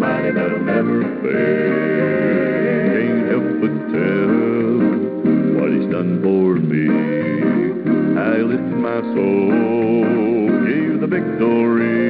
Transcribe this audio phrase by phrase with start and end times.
[0.00, 2.20] Great that'll never fail.
[2.94, 4.30] Can't help but tell
[5.60, 6.86] what He's done for me.
[8.18, 12.00] I lifted my soul, gave the victory.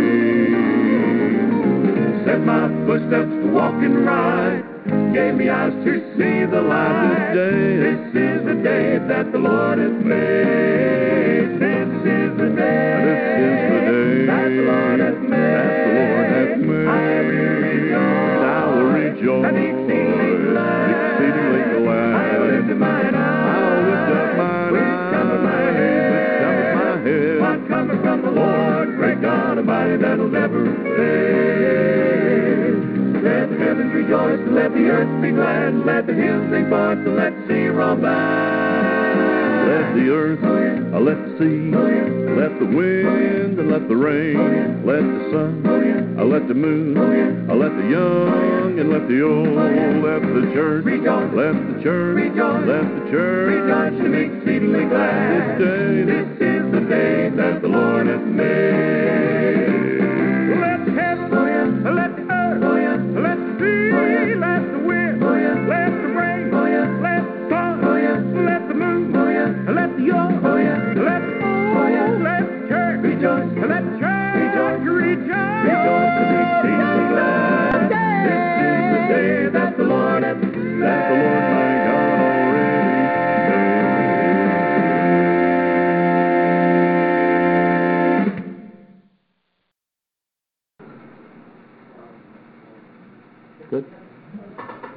[2.25, 4.65] Set my footsteps to walk and ride,
[5.13, 7.33] gave me eyes to see the light.
[7.35, 11.59] This day, this is the day that the Lord has made.
[11.61, 15.41] This is the day, this is the day that the Lord has made.
[15.41, 17.70] That the Lord has made.
[19.21, 20.91] Rejoice, and exceedingly glad.
[20.91, 22.15] Exceedingly glad.
[22.15, 23.57] I lift mine eyes.
[23.61, 27.41] I'll lift up mine which cometh my head, my head.
[27.41, 32.01] What cometh from the Lord, great God Almighty, that'll never fail.
[33.23, 36.69] Let the heavens rejoice, and let the earth be glad, and let the hills sing
[36.69, 38.90] forth, and let the sea roll by.
[39.81, 40.45] Let the earth,
[40.93, 41.73] uh, let the sea,
[42.37, 45.65] let the wind, and let the rain, let the sun,
[46.19, 46.99] uh, let the moon,
[47.49, 52.85] uh, let the young, and let the old, let the church, let the church, let
[52.95, 55.33] the church, and be exceedingly glad.
[55.33, 59.70] This day, this is the day that the Lord hath made.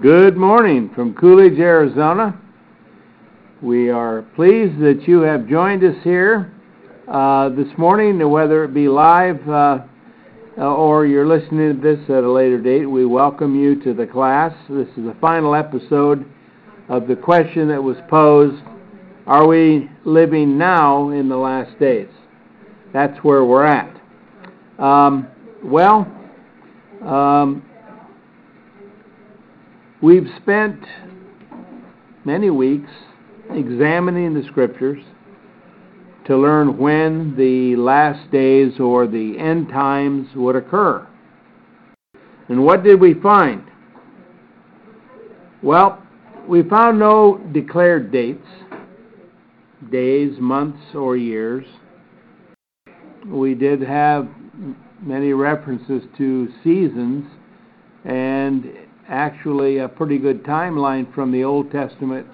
[0.04, 2.38] Good morning from Coolidge, Arizona.
[3.62, 6.52] We are pleased that you have joined us here
[7.08, 9.80] uh, this morning, whether it be live uh,
[10.58, 12.86] or you're listening to this at a later date.
[12.86, 14.54] We welcome you to the class.
[14.68, 16.26] This is the final episode
[16.90, 18.62] of the question that was posed
[19.26, 22.10] Are we living now in the last days?
[22.92, 24.02] That's where we're at.
[24.80, 25.30] Um,
[25.64, 26.06] well,
[27.06, 27.64] um,
[30.04, 30.82] We've spent
[32.26, 32.90] many weeks
[33.50, 35.02] examining the scriptures
[36.26, 41.08] to learn when the last days or the end times would occur.
[42.50, 43.64] And what did we find?
[45.62, 46.06] Well,
[46.50, 48.46] we found no declared dates,
[49.90, 51.66] days, months, or years.
[53.26, 54.28] We did have
[55.02, 57.26] many references to seasons
[58.04, 58.66] and
[59.14, 62.28] actually a pretty good timeline from the Old Testament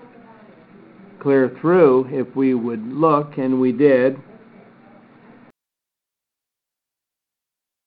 [1.19, 4.17] clear through if we would look, and we did.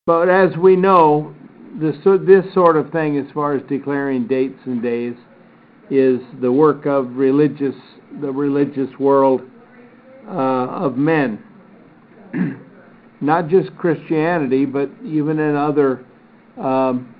[0.04, 1.34] But as we know,
[1.80, 5.14] this, this sort of thing, as far as declaring dates and days,
[5.90, 7.74] is the work of religious,
[8.20, 9.40] the religious world
[10.28, 11.42] uh, of men.
[13.22, 16.04] Not just Christianity, but even in other
[16.58, 17.14] um,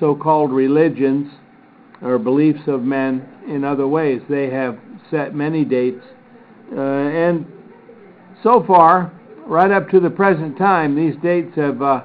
[0.00, 1.30] so-called religions
[2.02, 4.22] or beliefs of men in other ways.
[4.28, 4.78] They have
[5.10, 6.04] set many dates,
[6.74, 7.46] uh, and
[8.42, 9.12] so far,
[9.46, 12.02] right up to the present time, these dates have, uh,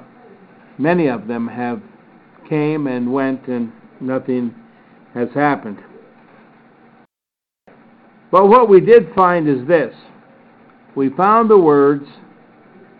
[0.76, 1.80] many of them have
[2.48, 4.54] came and went, and nothing
[5.14, 5.78] has happened.
[8.30, 9.94] But what we did find is this:
[10.94, 12.06] we found the words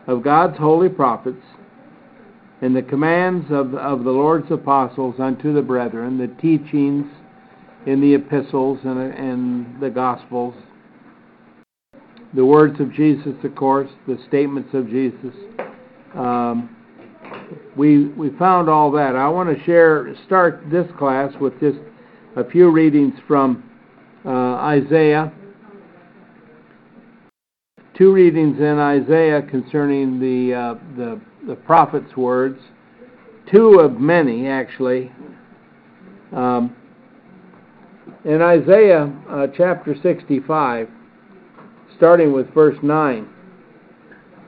[0.06, 1.42] of God's holy prophets
[2.62, 7.06] and the commands of, of the Lord's apostles unto the brethren, the teachings
[7.86, 10.54] in the epistles and, and the gospels,
[12.34, 15.34] the words of Jesus, of course, the statements of Jesus.
[16.14, 16.76] Um,
[17.76, 19.14] we we found all that.
[19.14, 21.78] I want to share start this class with just
[22.36, 23.62] a few readings from
[24.24, 25.32] uh, Isaiah.
[27.96, 32.60] Two readings in Isaiah concerning the, uh, the, the prophet's words.
[33.50, 35.12] Two of many, actually.
[36.34, 36.74] Um,
[38.24, 40.88] in Isaiah uh, chapter 65,
[41.96, 43.28] starting with verse 9,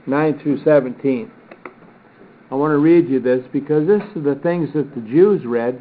[0.06, 1.30] 9 through 17.
[2.50, 5.80] I want to read you this because this is the things that the Jews read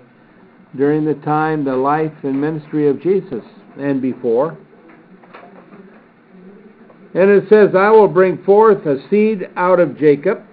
[0.75, 3.43] during the time, the life and ministry of Jesus
[3.79, 4.57] and before.
[7.13, 10.43] And it says, I will bring forth a seed out of Jacob,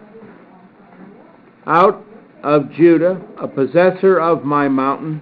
[1.66, 2.04] out
[2.42, 5.20] of Judah, a possessor of my mountain,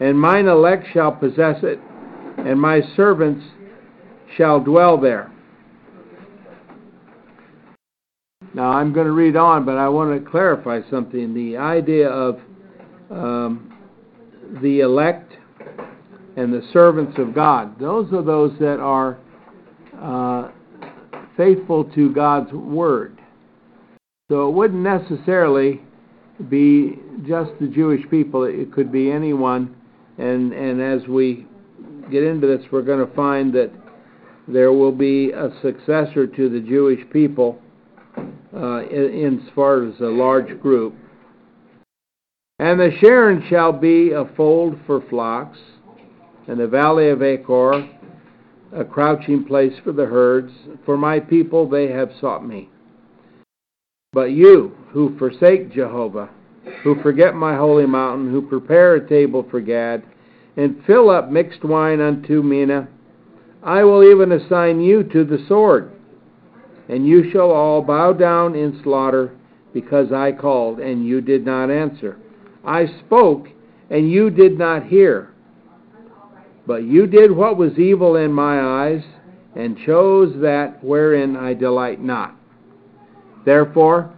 [0.00, 1.78] and mine elect shall possess it,
[2.38, 3.44] and my servants
[4.36, 5.30] shall dwell there.
[8.54, 11.32] Now, I'm going to read on, but I want to clarify something.
[11.32, 12.38] The idea of
[13.10, 13.72] um,
[14.60, 15.32] the elect
[16.36, 19.18] and the servants of God, those are those that are
[19.98, 20.50] uh,
[21.36, 23.21] faithful to God's word.
[24.32, 25.82] So it wouldn't necessarily
[26.48, 26.98] be
[27.28, 29.76] just the Jewish people, it could be anyone.
[30.16, 31.46] And, and as we
[32.10, 33.70] get into this, we're going to find that
[34.48, 37.60] there will be a successor to the Jewish people
[38.56, 40.94] uh, in, in as far as a large group.
[42.58, 45.58] And the Sharon shall be a fold for flocks,
[46.48, 47.86] and the valley of Achor
[48.74, 50.54] a crouching place for the herds.
[50.86, 52.70] For my people they have sought me.
[54.12, 56.28] But you, who forsake Jehovah,
[56.82, 60.02] who forget my holy mountain, who prepare a table for Gad,
[60.56, 62.86] and fill up mixed wine unto Meni,
[63.62, 65.92] I will even assign you to the sword
[66.88, 69.32] and you shall all bow down in slaughter,
[69.72, 72.18] because I called, and you did not answer.
[72.64, 73.48] I spoke,
[73.90, 75.32] and you did not hear.
[76.66, 79.02] But you did what was evil in my eyes,
[79.56, 82.36] and chose that wherein I delight not.
[83.44, 84.10] Therefore,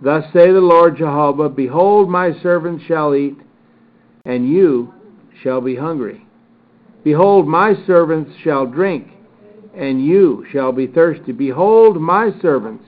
[0.00, 3.36] thus say the Lord Jehovah Behold, my servants shall eat,
[4.24, 4.92] and you
[5.42, 6.26] shall be hungry.
[7.04, 9.08] Behold, my servants shall drink
[9.74, 11.32] and you shall be thirsty.
[11.32, 12.84] Behold, my servants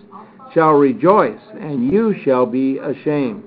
[0.53, 3.44] shall rejoice, and you shall be ashamed.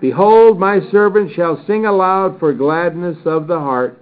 [0.00, 4.00] Behold, my servants shall sing aloud for gladness of the heart,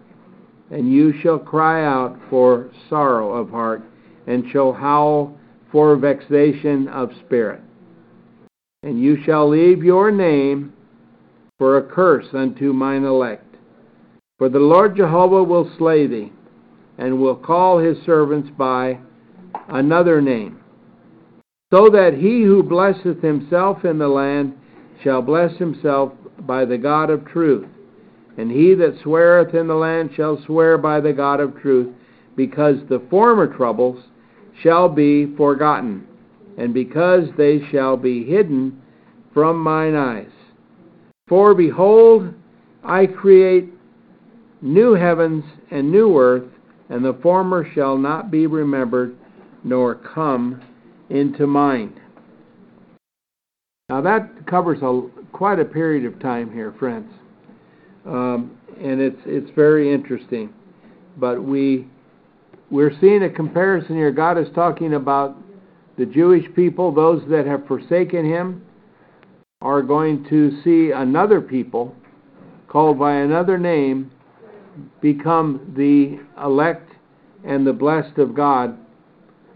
[0.71, 3.83] and you shall cry out for sorrow of heart,
[4.27, 5.37] and shall howl
[5.73, 7.61] for vexation of spirit.
[8.85, 10.75] And you shall leave your name
[11.59, 13.57] for a curse unto mine elect.
[14.39, 16.33] For the Lord Jehovah will slay thee
[16.99, 18.99] and will call his servants by
[19.69, 20.61] another name,
[21.73, 24.55] so that he who blesseth himself in the land
[25.03, 27.69] shall bless himself by the God of truth,
[28.37, 31.95] and he that sweareth in the land shall swear by the God of truth,
[32.37, 34.03] because the former troubles
[34.63, 36.07] shall be forgotten,
[36.59, 38.81] and because they shall be hidden
[39.35, 40.31] from mine eyes.
[41.29, 42.35] For behold,
[42.85, 43.71] I create
[44.61, 46.51] new heavens and new earth,
[46.89, 49.17] and the former shall not be remembered,
[49.65, 50.63] nor come
[51.11, 51.99] into mind.
[53.89, 57.13] Now that covers a, quite a period of time here, friends,
[58.07, 60.53] um, and it's it's very interesting.
[61.19, 61.87] But we
[62.73, 64.11] we're seeing a comparison here.
[64.11, 65.37] God is talking about
[65.99, 68.65] the Jewish people, those that have forsaken Him,
[69.61, 71.95] are going to see another people
[72.69, 74.11] called by another name
[75.03, 76.91] become the elect
[77.45, 78.79] and the blessed of God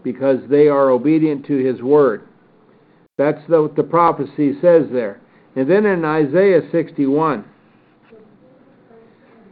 [0.03, 2.27] because they are obedient to his word.
[3.17, 5.19] That's what the prophecy says there.
[5.55, 7.43] And then in Isaiah 61,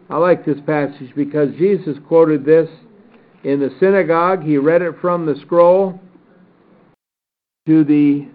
[0.10, 2.70] I like this passage because Jesus quoted this
[3.46, 4.44] in the synagogue.
[4.44, 6.00] He read it from the scroll
[7.68, 8.28] to the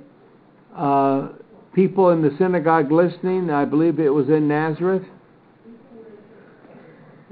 [0.75, 1.31] uh,
[1.75, 3.51] people in the synagogue listening.
[3.51, 5.03] I believe it was in Nazareth.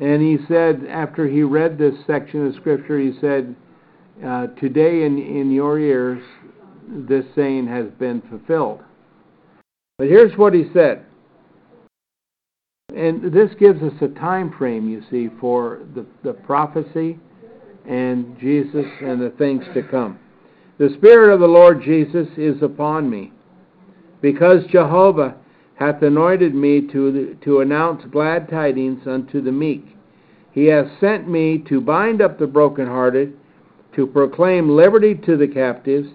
[0.00, 3.54] And he said, after he read this section of Scripture, he said,
[4.24, 6.22] uh, Today in, in your ears,
[6.88, 8.80] this saying has been fulfilled.
[9.98, 11.04] But here's what he said.
[12.96, 17.18] And this gives us a time frame, you see, for the, the prophecy
[17.86, 20.18] and Jesus and the things to come.
[20.78, 23.32] The Spirit of the Lord Jesus is upon me,
[24.20, 25.36] because Jehovah
[25.74, 29.86] hath anointed me to, to announce glad tidings unto the meek.
[30.52, 33.36] He hath sent me to bind up the brokenhearted,
[33.94, 36.08] to proclaim liberty to the captives,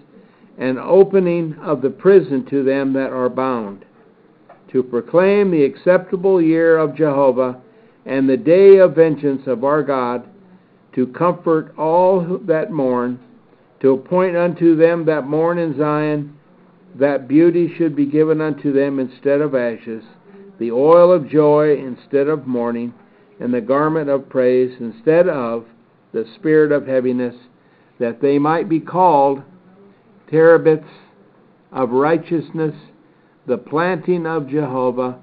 [0.58, 3.84] and opening of the prison to them that are bound,
[4.70, 7.60] to proclaim the acceptable year of Jehovah,
[8.06, 10.28] and the day of vengeance of our God,
[10.94, 13.18] to comfort all that mourn,
[13.80, 16.38] to appoint unto them that mourn in Zion,
[16.94, 20.04] that beauty should be given unto them instead of ashes,
[20.58, 22.94] the oil of joy instead of mourning,
[23.40, 25.66] and the garment of praise instead of
[26.12, 27.34] the spirit of heaviness,
[27.98, 29.42] that they might be called
[30.30, 30.88] terebinths
[31.72, 32.74] of righteousness,
[33.46, 35.18] the planting of Jehovah,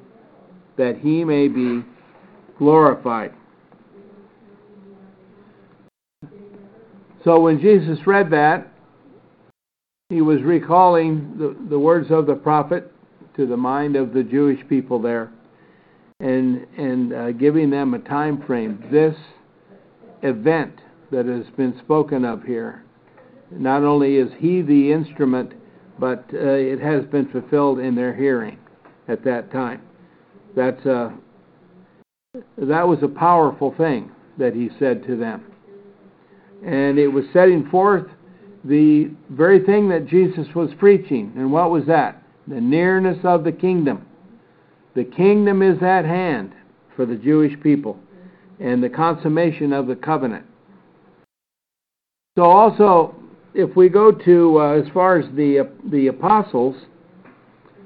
[0.77, 1.83] that he may be
[2.57, 3.33] glorified.
[7.23, 8.67] So when Jesus read that,
[10.09, 12.91] he was recalling the, the words of the prophet
[13.35, 15.31] to the mind of the Jewish people there
[16.19, 18.83] and, and uh, giving them a time frame.
[18.91, 19.15] This
[20.23, 22.83] event that has been spoken of here,
[23.51, 25.53] not only is he the instrument,
[25.99, 28.57] but uh, it has been fulfilled in their hearing
[29.07, 29.81] at that time.
[30.55, 31.13] That's a,
[32.57, 35.50] that was a powerful thing that he said to them.
[36.65, 38.05] And it was setting forth
[38.63, 41.33] the very thing that Jesus was preaching.
[41.35, 42.21] And what was that?
[42.47, 44.05] The nearness of the kingdom.
[44.95, 46.53] The kingdom is at hand
[46.95, 47.97] for the Jewish people
[48.59, 50.45] and the consummation of the covenant.
[52.37, 53.15] So, also,
[53.53, 56.75] if we go to uh, as far as the, uh, the apostles,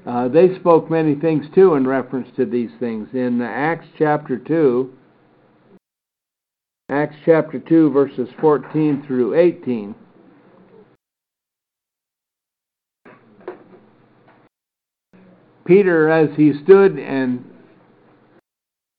[0.06, 3.08] uh, they spoke many things too in reference to these things.
[3.12, 4.92] In Acts chapter 2,
[6.88, 9.92] Acts chapter 2, verses 14 through 18.
[15.64, 17.44] Peter, as he stood and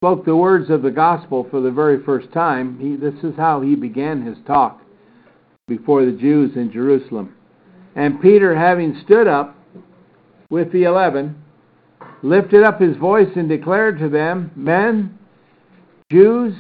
[0.02, 3.62] spoke the words of the gospel for the very first time, he, this is how
[3.62, 4.82] he began his talk
[5.70, 7.34] before the Jews in Jerusalem.
[7.96, 9.56] And Peter, having stood up
[10.50, 11.42] with the eleven,
[12.22, 15.18] lifted up his voice and declared to them, Men,
[16.12, 16.54] Jews,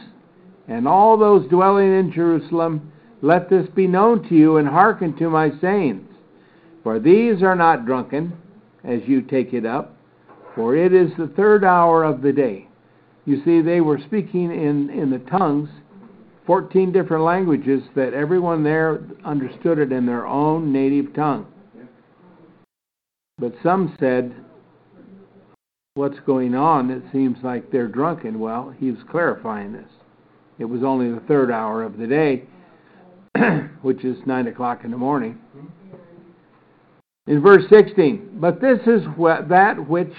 [0.67, 5.29] and all those dwelling in Jerusalem, let this be known to you, and hearken to
[5.29, 6.07] my sayings.
[6.83, 8.33] For these are not drunken,
[8.83, 9.95] as you take it up,
[10.55, 12.67] for it is the third hour of the day.
[13.25, 15.69] You see, they were speaking in, in the tongues,
[16.45, 21.45] 14 different languages, that everyone there understood it in their own native tongue.
[23.37, 24.33] But some said,
[25.95, 26.91] What's going on?
[26.91, 28.39] It seems like they're drunken.
[28.39, 29.89] Well, he was clarifying this.
[30.59, 32.43] It was only the third hour of the day,
[33.81, 35.37] which is 9 o'clock in the morning.
[37.27, 40.13] In verse 16, but this is that which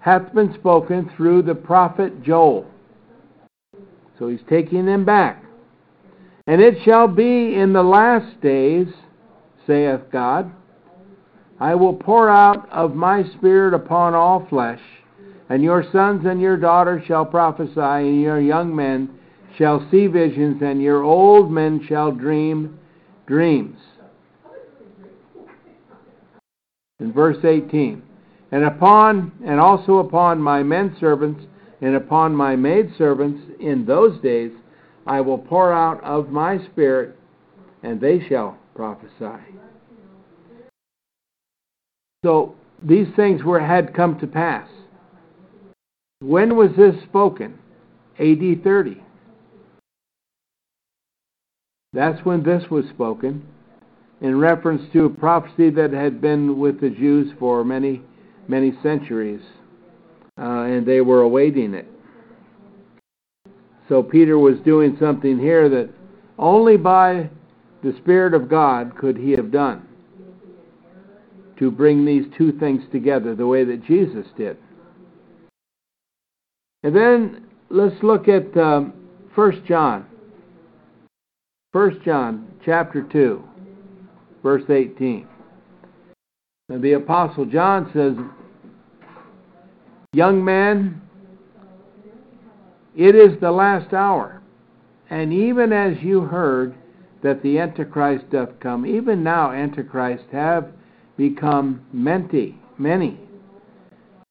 [0.00, 2.66] hath been spoken through the prophet Joel.
[4.18, 5.44] So he's taking them back.
[6.46, 8.86] And it shall be in the last days,
[9.66, 10.50] saith God,
[11.58, 14.80] I will pour out of my spirit upon all flesh,
[15.48, 19.10] and your sons and your daughters shall prophesy, and your young men
[19.56, 22.78] shall see visions, and your old men shall dream
[23.26, 23.78] dreams.
[27.00, 28.02] In verse 18,
[28.52, 31.44] and upon and also upon my men servants
[31.82, 34.50] and upon my maid servants in those days
[35.06, 37.16] I will pour out of my spirit,
[37.82, 39.42] and they shall prophesy.
[42.24, 44.68] So these things were had come to pass.
[46.20, 47.58] When was this spoken?
[48.18, 49.02] AD 30.
[51.96, 53.42] That's when this was spoken
[54.20, 58.02] in reference to a prophecy that had been with the Jews for many,
[58.48, 59.40] many centuries,
[60.38, 61.86] uh, and they were awaiting it.
[63.88, 65.88] So Peter was doing something here that
[66.38, 67.30] only by
[67.82, 69.88] the Spirit of God could he have done
[71.58, 74.58] to bring these two things together the way that Jesus did.
[76.82, 78.92] And then let's look at um,
[79.34, 80.04] 1 John.
[81.76, 83.44] 1 John chapter 2,
[84.42, 85.28] verse 18.
[86.70, 88.14] And the Apostle John says,
[90.14, 91.02] Young man,
[92.96, 94.40] it is the last hour.
[95.10, 96.74] And even as you heard
[97.22, 100.68] that the Antichrist doth come, even now Antichrist have
[101.18, 103.20] become many, many.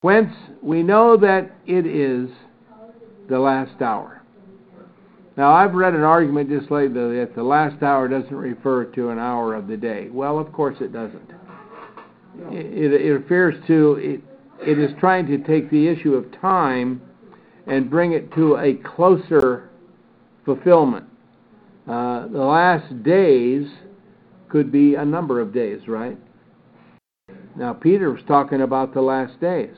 [0.01, 0.33] Whence
[0.63, 2.27] we know that it is
[3.29, 4.23] the last hour.
[5.37, 9.19] Now, I've read an argument just lately that the last hour doesn't refer to an
[9.19, 10.07] hour of the day.
[10.09, 11.29] Well, of course it doesn't.
[12.51, 14.21] It, it, refers to, it,
[14.65, 17.01] it is trying to take the issue of time
[17.67, 19.69] and bring it to a closer
[20.45, 21.05] fulfillment.
[21.87, 23.67] Uh, the last days
[24.49, 26.17] could be a number of days, right?
[27.57, 29.75] Now, Peter was talking about the last days.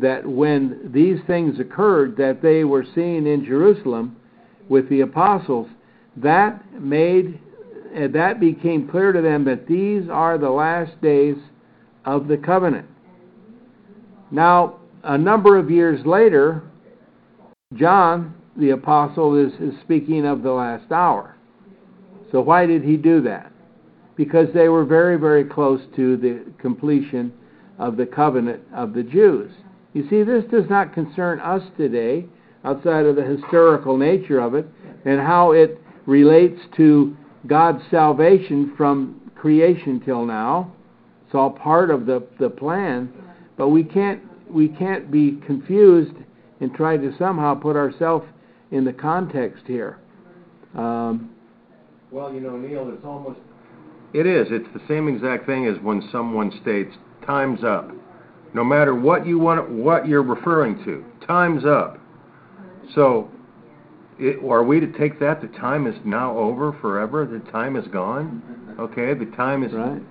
[0.00, 4.16] that when these things occurred that they were seen in Jerusalem
[4.72, 5.68] with the apostles,
[6.16, 7.38] that made
[7.94, 11.36] eh, that became clear to them that these are the last days
[12.06, 12.88] of the covenant.
[14.30, 16.62] Now, a number of years later,
[17.74, 21.36] John the apostle is, is speaking of the last hour.
[22.30, 23.52] So why did he do that?
[24.16, 27.32] Because they were very, very close to the completion
[27.78, 29.50] of the covenant of the Jews.
[29.92, 32.26] You see, this does not concern us today,
[32.64, 34.66] outside of the historical nature of it,
[35.04, 37.16] and how it relates to
[37.46, 40.72] God's salvation from creation till now.
[41.26, 43.12] It's all part of the, the plan,
[43.56, 46.14] but we can't we can't be confused
[46.60, 48.26] and try to somehow put ourselves
[48.70, 49.98] in the context here.
[50.74, 51.30] Um,
[52.10, 53.38] well, you know, Neil, it's almost.
[54.12, 54.48] It is.
[54.50, 56.94] It's the same exact thing as when someone states,
[57.26, 57.90] "Time's up."
[58.54, 61.98] No matter what you want, what you're referring to, time's up.
[62.94, 63.30] So,
[64.18, 67.26] it, are we to take that the time is now over forever?
[67.26, 68.76] The time is gone.
[68.78, 69.72] Okay, the time is.
[69.72, 70.02] Right.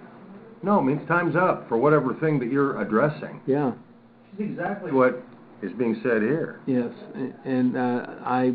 [0.63, 3.41] No, it means time's up for whatever thing that you're addressing.
[3.47, 3.71] Yeah.
[4.33, 5.23] It's exactly what
[5.61, 6.59] is being said here.
[6.67, 6.91] Yes,
[7.45, 8.53] and uh, I,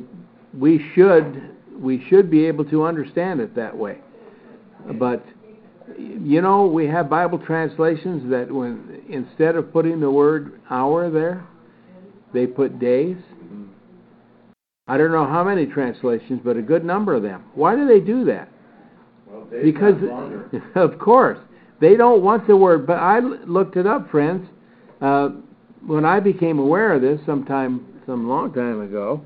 [0.56, 3.98] we should, we should be able to understand it that way.
[5.00, 5.24] But,
[5.98, 11.44] you know, we have Bible translations that when instead of putting the word hour there,
[12.32, 13.16] they put days.
[14.88, 17.44] I don't know how many translations, but a good number of them.
[17.54, 18.48] Why do they do that?
[19.26, 19.94] Well, because,
[20.76, 21.38] of course,
[21.80, 22.86] they don't want the word.
[22.86, 24.48] But I looked it up, friends.
[25.00, 25.30] Uh,
[25.84, 29.24] when I became aware of this sometime, some long time ago,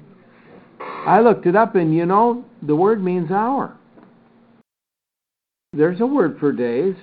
[0.81, 3.76] I looked it up, and you know, the word means hour.
[5.73, 6.97] There's a word for days.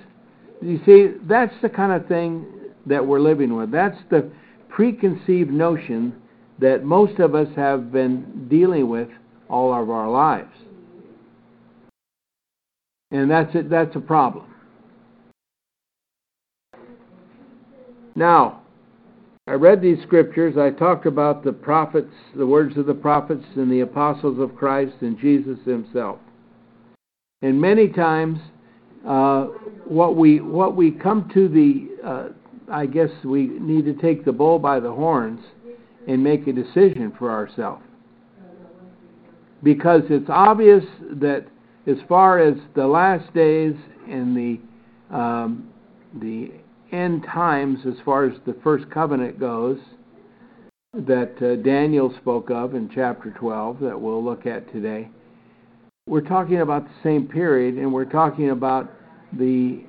[0.60, 2.44] You see, that's the kind of thing
[2.86, 3.70] that we're living with.
[3.70, 4.30] That's the
[4.68, 6.14] preconceived notion
[6.58, 9.08] that most of us have been dealing with
[9.48, 10.52] all of our lives.
[13.10, 14.44] And that's it, that's a problem.
[18.14, 18.62] Now,
[19.46, 20.58] I read these scriptures.
[20.58, 24.96] I talked about the prophets, the words of the prophets, and the apostles of Christ,
[25.00, 26.18] and Jesus Himself.
[27.40, 28.40] And many times,
[29.06, 29.44] uh,
[29.86, 32.28] what we what we come to the, uh,
[32.70, 35.40] I guess we need to take the bull by the horns
[36.08, 37.84] and make a decision for ourselves,
[39.62, 41.46] because it's obvious that
[41.86, 43.74] as far as the last days
[44.08, 44.58] and the
[45.14, 45.70] um,
[46.20, 46.50] the
[46.92, 49.78] end times as far as the first covenant goes
[50.94, 55.08] that uh, Daniel spoke of in chapter 12 that we'll look at today.
[56.06, 58.90] We're talking about the same period, and we're talking about
[59.32, 59.84] the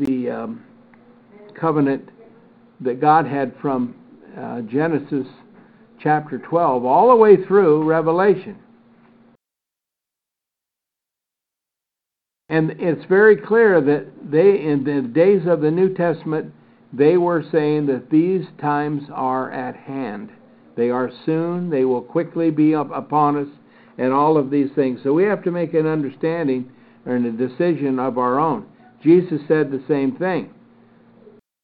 [0.00, 0.64] the um,
[1.58, 2.10] covenant
[2.80, 3.94] that God had from
[4.38, 5.26] uh, Genesis
[6.02, 8.56] chapter 12 all the way through Revelation.
[12.48, 16.52] And it's very clear that they, in the days of the New Testament,
[16.92, 20.30] they were saying that these times are at hand.
[20.76, 23.48] They are soon, they will quickly be up upon us,
[23.98, 25.00] and all of these things.
[25.02, 26.70] So we have to make an understanding
[27.06, 28.66] and a decision of our own.
[29.02, 30.50] Jesus said the same thing.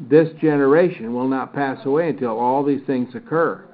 [0.09, 3.65] This generation will not pass away until all these things occur.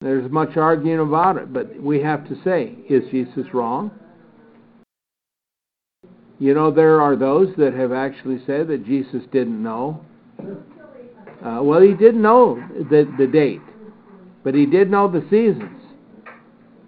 [0.00, 3.90] There's much arguing about it, but we have to say, is Jesus wrong?
[6.38, 10.04] You know, there are those that have actually said that Jesus didn't know.
[10.40, 13.60] Uh, well, he didn't know the, the date,
[14.44, 15.82] but he did know the seasons.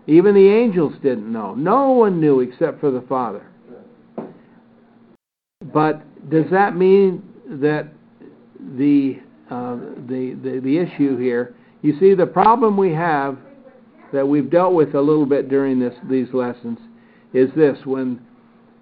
[0.06, 1.54] Even the angels didn't know.
[1.54, 3.46] No one knew except for the Father.
[5.72, 7.88] But does that mean that
[8.76, 9.18] the,
[9.50, 9.76] uh,
[10.08, 13.38] the, the, the issue here, you see, the problem we have
[14.12, 16.78] that we've dealt with a little bit during this, these lessons
[17.32, 18.20] is this when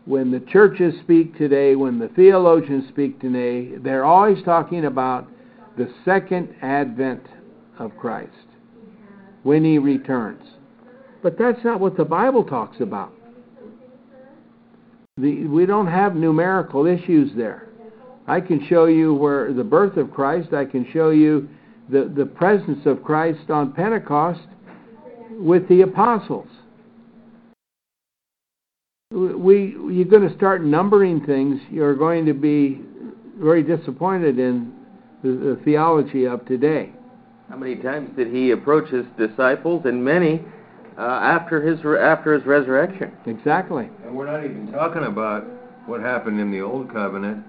[0.09, 5.29] when the churches speak today, when the theologians speak today, they're always talking about
[5.77, 7.23] the second advent
[7.79, 8.33] of Christ,
[9.43, 10.43] when he returns.
[11.23, 13.13] But that's not what the Bible talks about.
[15.19, 17.68] The, we don't have numerical issues there.
[18.29, 21.49] I can show you where the birth of Christ, I can show you
[21.91, 24.43] the, the presence of Christ on Pentecost
[25.33, 26.49] with the apostles
[29.11, 32.83] we you're going to start numbering things, you're going to be
[33.39, 34.73] very disappointed in
[35.23, 36.93] the, the theology of today.
[37.49, 40.45] How many times did he approach his disciples, and many
[40.99, 43.13] uh, after his after his resurrection?
[43.27, 43.89] Exactly.
[44.05, 45.45] And we're not even talking about
[45.87, 47.45] what happened in the old covenant.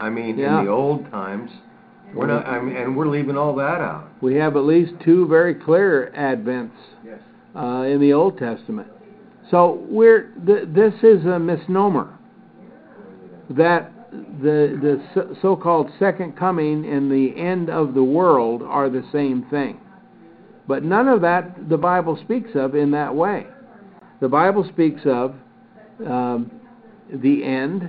[0.00, 0.58] I mean, Yeah.
[0.60, 1.50] in the old times,
[2.14, 4.08] We're not, I mean, and we're leaving all that out.
[4.20, 7.18] We have at least two very clear advents Yes.
[7.56, 8.88] uh, in the Old Testament.
[9.50, 12.08] So we're th- this is a misnomer
[13.50, 13.90] that
[14.42, 19.42] the the so- so-called second coming and the end of the world are the same
[19.42, 19.78] thing.
[20.66, 23.46] But none of that the Bible speaks of in that way.
[24.20, 25.34] The Bible speaks of
[26.06, 26.50] um,
[27.10, 27.88] the end,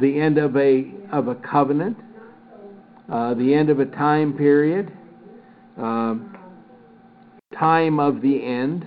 [0.00, 1.96] the end of a of a covenant,
[3.10, 4.92] uh, the end of a time period,
[5.76, 6.36] um,
[7.58, 8.86] time of the end.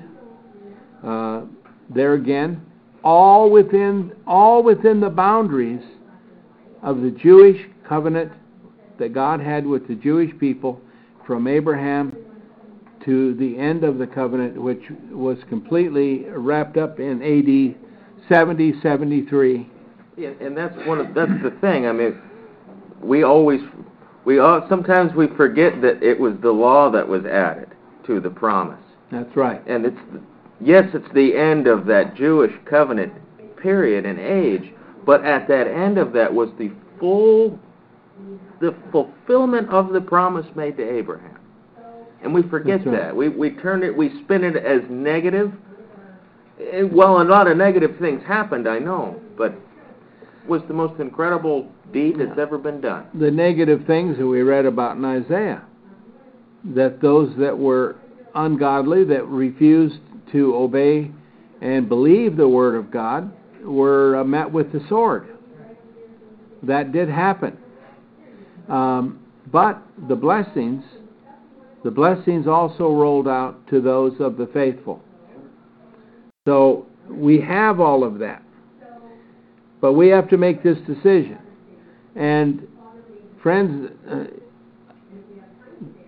[1.04, 1.42] Uh,
[1.90, 2.62] there again,
[3.04, 5.84] all within all within the boundaries
[6.84, 8.32] of the Jewish covenant
[9.00, 10.80] that God had with the Jewish people
[11.26, 12.16] from Abraham
[13.06, 19.70] to the end of the covenant, which was completely wrapped up in AD 70 73.
[20.20, 21.88] Yeah, and that's one of that's the thing.
[21.88, 22.20] I mean,
[23.02, 23.62] we always
[24.26, 27.70] we all sometimes we forget that it was the law that was added
[28.06, 29.66] to the promise, That's right.
[29.66, 29.98] and it's
[30.60, 33.14] yes, it's the end of that Jewish covenant
[33.56, 34.74] period and age,
[35.06, 37.58] but at that end of that was the full
[38.60, 41.40] the fulfillment of the promise made to Abraham.
[42.22, 42.98] And we forget right.
[42.98, 43.16] that.
[43.16, 45.54] We we turn it we spin it as negative.
[46.74, 49.54] And, well, a lot of negative things happened, I know, but
[50.48, 53.06] was the most incredible deed that's ever been done.
[53.14, 55.64] the negative things that we read about in Isaiah.
[56.76, 57.96] That those that were
[58.36, 60.00] ungodly, that refused
[60.32, 61.12] to obey
[61.62, 63.32] and believe the word of God,
[63.64, 65.28] were uh, met with the sword.
[66.64, 67.58] That did happen.
[68.68, 69.20] Um,
[69.52, 70.84] but the blessings,
[71.84, 75.02] the blessings also rolled out to those of the faithful.
[76.48, 78.44] So we have all of that.
[79.82, 81.38] But we have to make this decision.
[82.16, 82.68] And
[83.42, 84.24] friends, uh,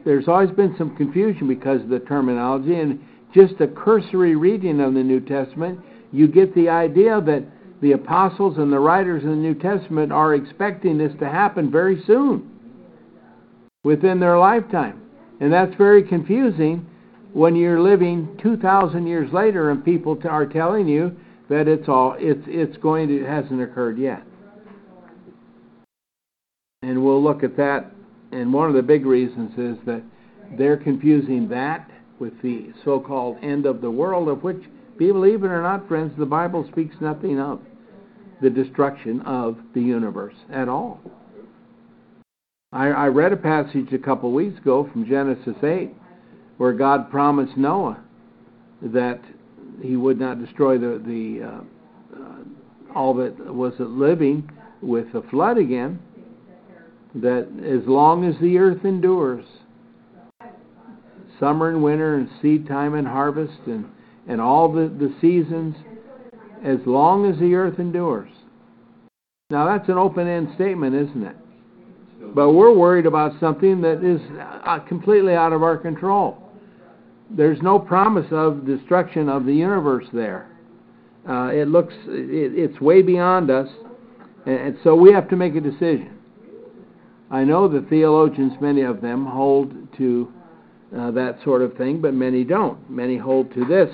[0.04, 3.00] there's always been some confusion because of the terminology, and
[3.34, 5.80] just a cursory reading of the New Testament,
[6.12, 7.44] you get the idea that
[7.82, 12.04] the apostles and the writers in the New Testament are expecting this to happen very
[12.06, 12.50] soon,
[13.84, 15.02] within their lifetime.
[15.40, 16.86] And that's very confusing
[17.34, 21.16] when you're living 2,000 years later and people are telling you
[21.52, 24.24] that it's all it's it's going to it hasn't occurred yet.
[26.82, 27.92] And we'll look at that.
[28.32, 30.02] And one of the big reasons is that
[30.58, 34.64] they're confusing that with the so-called end of the world, of which,
[34.98, 37.60] believe it or not, friends, the Bible speaks nothing of
[38.42, 41.02] the destruction of the universe at all.
[42.72, 45.92] I, I read a passage a couple weeks ago from Genesis 8
[46.58, 48.00] where God promised Noah
[48.82, 49.20] that
[49.82, 54.50] he would not destroy the, the uh, uh, all that was living
[54.82, 56.00] with a flood again,
[57.16, 59.46] that as long as the earth endures,
[61.40, 63.86] summer and winter and seed time and harvest and,
[64.28, 65.76] and all the, the seasons,
[66.64, 68.30] as long as the earth endures.
[69.50, 71.36] Now that's an open-end statement, isn't it?
[72.34, 76.41] But we're worried about something that is uh, completely out of our control.
[77.36, 80.50] There's no promise of destruction of the universe there.
[81.28, 83.70] Uh, it looks, it, it's way beyond us,
[84.46, 86.18] and, so we have to make a decision.
[87.30, 90.34] I know the theologians, many of them, hold to
[90.98, 92.90] uh, that sort of thing, but many don't.
[92.90, 93.90] Many hold to this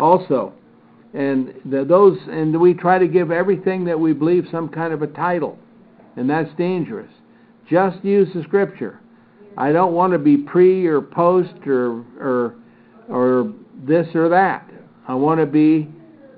[0.00, 0.52] also.
[1.14, 5.02] And the, those, and we try to give everything that we believe some kind of
[5.02, 5.58] a title,
[6.16, 7.10] and that's dangerous.
[7.70, 9.00] Just use the scripture.
[9.56, 12.54] I don't want to be pre or post or or
[13.08, 13.52] or
[13.84, 14.68] this or that.
[15.08, 15.88] I want to be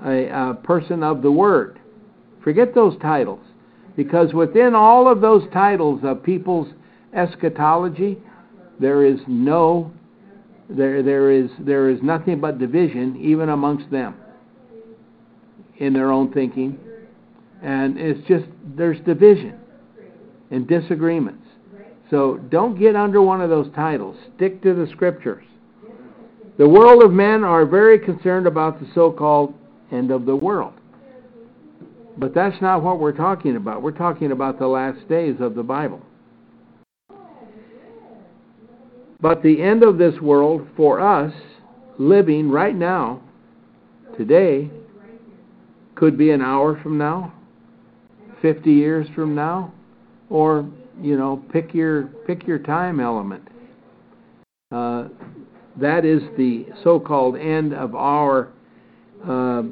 [0.05, 1.81] a, a person of the word.
[2.45, 3.45] Forget those titles,
[3.97, 6.69] because within all of those titles of people's
[7.13, 8.19] eschatology,
[8.79, 9.93] there is no
[10.69, 14.15] there there is there is nothing but division even amongst them
[15.79, 16.79] in their own thinking
[17.63, 18.45] and it's just
[18.77, 19.59] there's division
[20.51, 21.47] and disagreements
[22.11, 24.17] so don't get under one of those titles.
[24.37, 25.45] Stick to the scriptures.
[26.59, 29.55] The world of men are very concerned about the so-called
[29.93, 30.73] end of the world.
[32.17, 33.83] But that's not what we're talking about.
[33.83, 36.03] We're talking about the last days of the bible.
[39.21, 41.33] But the end of this world for us,
[41.99, 43.21] living right now,
[44.17, 44.71] today,
[45.95, 47.33] could be an hour from now,
[48.43, 49.73] 50 years from now,
[50.31, 50.69] or,
[51.01, 53.47] you know, pick your, pick your time element.
[54.71, 55.09] Uh,
[55.81, 58.53] that is the so called end of our
[59.27, 59.63] uh,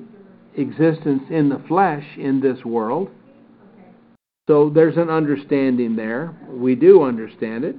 [0.57, 3.11] existence in the flesh in this world.
[4.49, 6.35] So there's an understanding there.
[6.49, 7.77] We do understand it.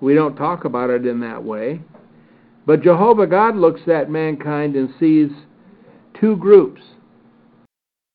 [0.00, 1.80] We don't talk about it in that way.
[2.66, 5.30] But Jehovah God looks at mankind and sees
[6.20, 6.82] two groups.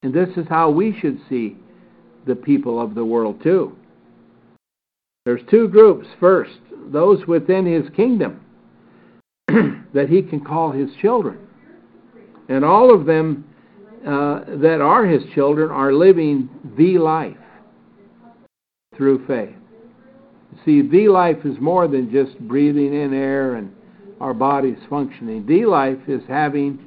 [0.03, 1.57] And this is how we should see
[2.27, 3.75] the people of the world too.
[5.25, 6.07] There's two groups.
[6.19, 6.57] First,
[6.87, 8.41] those within his kingdom
[9.47, 11.39] that he can call his children.
[12.49, 13.45] And all of them
[14.05, 17.37] uh, that are his children are living the life
[18.97, 19.55] through faith.
[20.65, 23.71] See, the life is more than just breathing in air and
[24.19, 25.45] our bodies functioning.
[25.45, 26.79] The life is having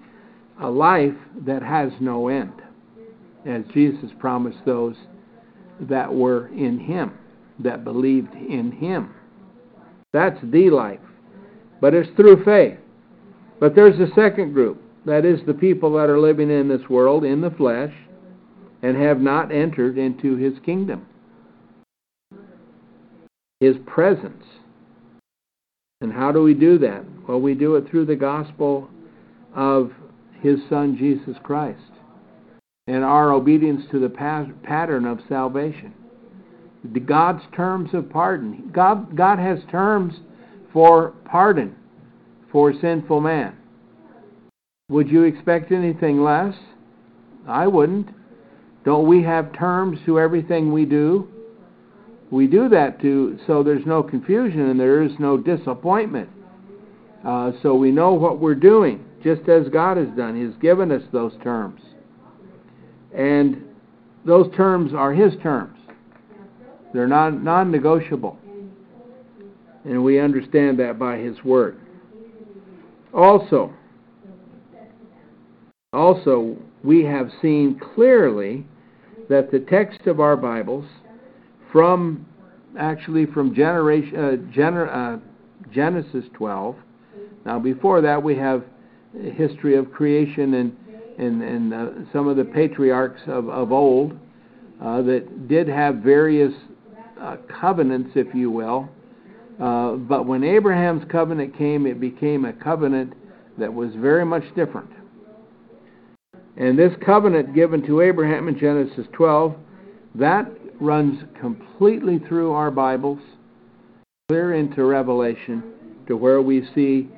[0.60, 1.14] a life
[1.46, 2.52] that has no end,
[3.46, 4.96] as Jesus promised those
[5.80, 7.12] that were in him,
[7.60, 9.14] that believed in him.
[10.12, 11.00] That's the life.
[11.80, 12.78] But it's through faith.
[13.60, 14.80] But there's a second group.
[15.06, 17.92] That is the people that are living in this world in the flesh
[18.82, 21.06] and have not entered into his kingdom.
[23.60, 24.44] His presence.
[26.00, 27.04] And how do we do that?
[27.28, 28.88] Well, we do it through the gospel
[29.54, 29.92] of
[30.40, 31.80] his son Jesus Christ
[32.86, 35.94] and our obedience to the pattern of salvation.
[37.06, 38.70] God's terms of pardon.
[38.72, 40.14] God, God has terms
[40.72, 41.74] for pardon
[42.52, 43.56] for sinful man.
[44.90, 46.54] Would you expect anything less?
[47.48, 48.08] I wouldn't.
[48.84, 51.28] Don't we have terms to everything we do?
[52.30, 56.28] We do that to so there's no confusion and there is no disappointment.
[57.24, 60.36] Uh, so we know what we're doing, just as God has done.
[60.36, 61.80] He's given us those terms.
[63.16, 63.62] And
[64.26, 65.78] those terms are His terms.
[66.94, 68.38] They're non negotiable.
[69.84, 71.78] And we understand that by His Word.
[73.12, 73.74] Also,
[75.92, 78.66] also, we have seen clearly
[79.28, 80.86] that the text of our Bibles,
[81.70, 82.26] from
[82.78, 85.20] actually from generation, uh, gener, uh,
[85.72, 86.76] Genesis 12,
[87.44, 88.64] now before that we have
[89.36, 90.76] history of creation and
[91.16, 94.18] and, and uh, some of the patriarchs of, of old
[94.82, 96.52] uh, that did have various
[97.24, 98.88] uh, covenants, if you will.
[99.60, 103.14] Uh, but when Abraham's covenant came, it became a covenant
[103.58, 104.90] that was very much different.
[106.56, 109.54] And this covenant given to Abraham in Genesis 12,
[110.16, 113.20] that runs completely through our Bibles,
[114.28, 115.62] clear into Revelation,
[116.06, 117.08] to where we see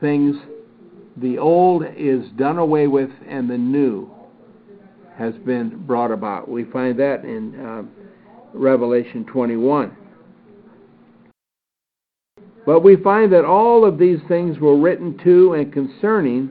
[0.00, 0.36] things,
[1.16, 4.10] the old is done away with and the new
[5.16, 6.48] has been brought about.
[6.48, 7.82] We find that in uh,
[8.54, 9.96] Revelation 21.
[12.64, 16.50] But we find that all of these things were written to and concerning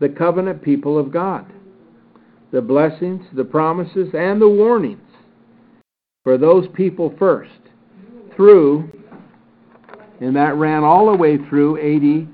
[0.00, 1.46] the covenant people of God.
[2.50, 5.00] The blessings, the promises, and the warnings
[6.24, 7.50] for those people first,
[8.34, 8.90] through,
[10.20, 12.28] and that ran all the way through AD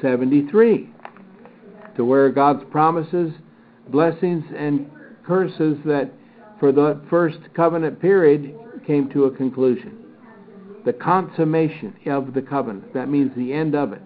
[0.00, 0.90] 73,
[1.96, 3.32] to where God's promises,
[3.88, 4.90] blessings, and
[5.26, 6.10] curses that
[6.60, 8.54] for the first covenant period
[8.86, 9.98] came to a conclusion.
[10.84, 12.92] The consummation of the covenant.
[12.94, 14.02] That means the end of it.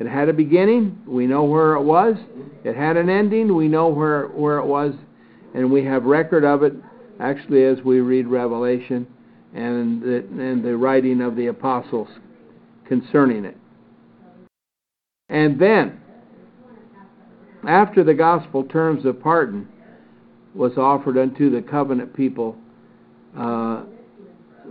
[0.00, 2.16] It had a beginning, we know where it was.
[2.64, 4.94] It had an ending, we know where, where it was,
[5.54, 6.74] and we have record of it
[7.20, 9.06] actually as we read Revelation
[9.54, 12.08] and the, and the writing of the apostles
[12.86, 13.56] concerning it.
[15.28, 16.00] And then,
[17.68, 19.68] after the gospel terms of pardon
[20.54, 22.56] was offered unto the covenant people,
[23.36, 23.82] uh,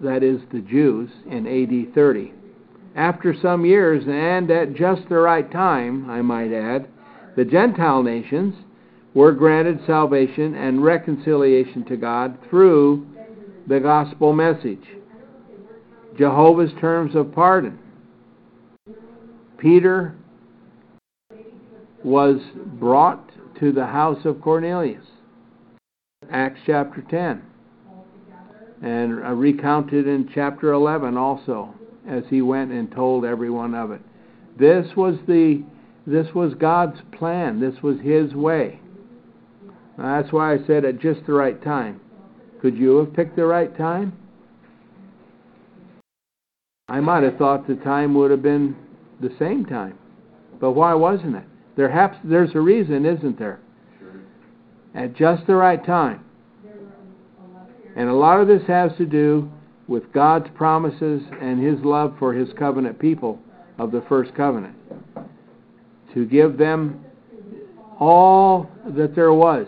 [0.04, 2.34] that is the Jews, in AD 30,
[2.96, 6.88] after some years, and at just the right time, I might add,
[7.36, 8.56] the Gentile nations
[9.14, 13.08] were granted salvation and reconciliation to God through
[13.68, 14.84] the gospel message.
[16.18, 17.80] Jehovah's terms of pardon.
[19.58, 20.16] Peter
[22.04, 22.42] was
[22.80, 25.06] brought to the house of Cornelius.
[26.32, 27.42] Acts chapter 10.
[28.82, 31.74] And recounted in chapter 11 also
[32.08, 34.02] as he went and told everyone of it.
[34.58, 35.64] This was the
[36.08, 37.60] this was God's plan.
[37.60, 38.80] This was his way.
[39.98, 42.02] That's why I said at just the right time.
[42.60, 44.14] Could you have picked the right time?
[46.90, 48.76] I might have thought the time would have been
[49.22, 49.98] the same time.
[50.60, 51.44] But why wasn't it?
[51.76, 53.60] There has, there's a reason, isn't there?
[54.94, 56.24] At just the right time.
[57.96, 59.50] And a lot of this has to do
[59.88, 63.40] with God's promises and His love for His covenant people
[63.78, 64.76] of the first covenant.
[66.14, 67.04] To give them
[68.00, 69.68] all that there was,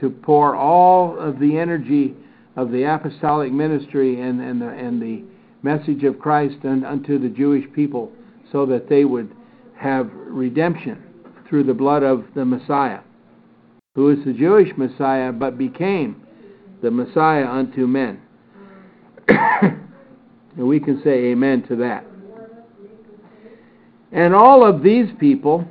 [0.00, 2.14] to pour all of the energy
[2.56, 5.24] of the apostolic ministry and, and, the, and the
[5.62, 8.12] message of Christ unto the Jewish people
[8.52, 9.34] so that they would
[9.76, 11.02] have redemption
[11.48, 13.00] through the blood of the Messiah,
[13.94, 16.22] who is the Jewish Messiah but became
[16.82, 18.20] the Messiah unto men.
[19.28, 19.78] and
[20.56, 22.04] we can say amen to that.
[24.12, 25.64] And all of these people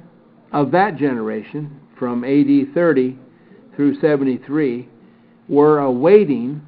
[0.52, 3.18] of that generation, from AD 30
[3.76, 4.88] through 73,
[5.48, 6.62] were awaiting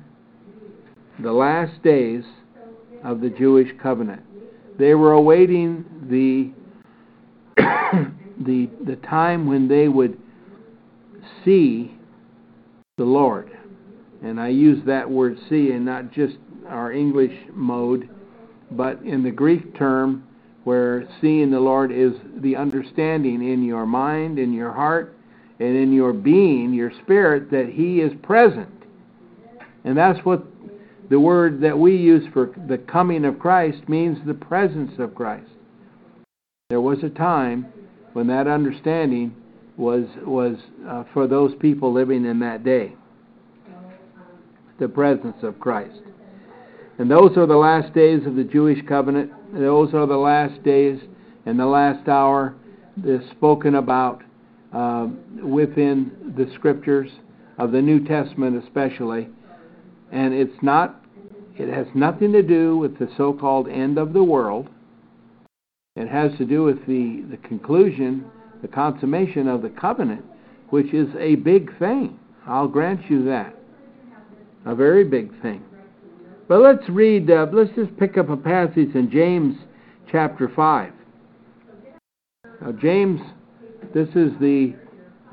[1.19, 2.23] the last days
[3.03, 4.21] of the Jewish covenant.
[4.77, 6.51] They were awaiting the
[8.43, 10.17] the the time when they would
[11.45, 11.95] see
[12.97, 13.51] the Lord.
[14.23, 16.35] And I use that word see and not just
[16.67, 18.09] our English mode,
[18.71, 20.23] but in the Greek term
[20.63, 25.15] where seeing the Lord is the understanding in your mind, in your heart,
[25.59, 28.69] and in your being, your spirit, that He is present.
[29.83, 30.43] And that's what
[31.09, 35.49] the word that we use for the coming of Christ means the presence of Christ.
[36.69, 37.67] There was a time
[38.13, 39.35] when that understanding
[39.77, 40.57] was was
[40.87, 42.93] uh, for those people living in that day.
[44.79, 46.01] The presence of Christ.
[46.97, 49.31] And those are the last days of the Jewish covenant.
[49.53, 50.99] Those are the last days
[51.45, 52.55] and the last hour
[52.97, 54.23] that's spoken about
[54.73, 55.07] uh,
[55.43, 57.09] within the scriptures
[57.57, 59.29] of the New Testament, especially.
[60.11, 61.03] And it's not,
[61.57, 64.69] it has nothing to do with the so called end of the world.
[65.95, 68.25] It has to do with the, the conclusion,
[68.65, 70.25] the consummation of the covenant,
[70.69, 72.19] which is a big thing.
[72.47, 73.55] I'll grant you that.
[74.65, 75.63] A very big thing.
[76.47, 79.55] But let's read, uh, let's just pick up a passage in James
[80.11, 80.93] chapter 5.
[82.61, 83.21] Now, James,
[83.93, 84.73] this is the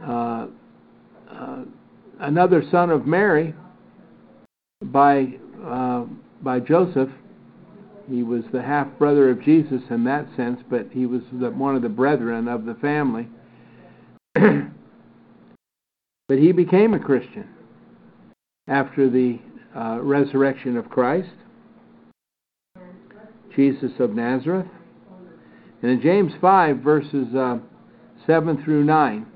[0.07, 0.49] uh,
[1.31, 1.64] uh,
[2.21, 3.55] another son of Mary
[4.85, 6.05] by, uh,
[6.42, 7.09] by Joseph.
[8.12, 11.75] He was the half brother of Jesus in that sense, but he was the, one
[11.75, 13.27] of the brethren of the family.
[14.35, 17.48] but he became a Christian
[18.68, 19.38] after the
[19.75, 21.31] uh, resurrection of Christ,
[23.57, 24.68] Jesus of Nazareth.
[25.81, 27.61] And in James 5, verses uh,
[28.27, 29.27] 7 through 9,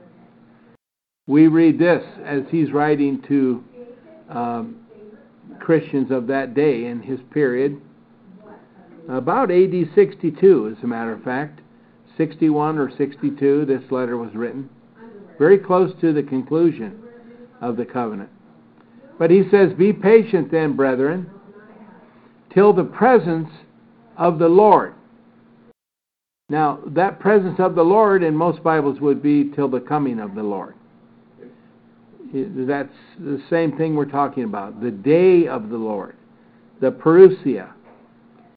[1.26, 3.64] we read this as he's writing to
[4.28, 4.80] um,
[5.60, 7.80] Christians of that day in his period,
[9.08, 11.60] about AD 62, as a matter of fact.
[12.16, 14.70] 61 or 62, this letter was written,
[15.38, 16.98] very close to the conclusion
[17.60, 18.30] of the covenant.
[19.18, 21.30] But he says, Be patient then, brethren,
[22.52, 23.50] till the presence
[24.16, 24.94] of the Lord.
[26.48, 30.34] Now, that presence of the Lord in most Bibles would be till the coming of
[30.34, 30.74] the Lord.
[32.32, 32.88] That's
[33.18, 34.80] the same thing we're talking about.
[34.80, 36.16] The day of the Lord,
[36.80, 37.72] the parousia.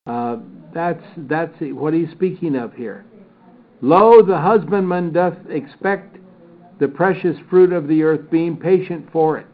[0.10, 0.38] Uh,
[0.74, 3.06] that's that's what he's speaking of here.
[3.82, 6.18] Lo, the husbandman doth expect
[6.80, 9.46] the precious fruit of the earth, being patient for it,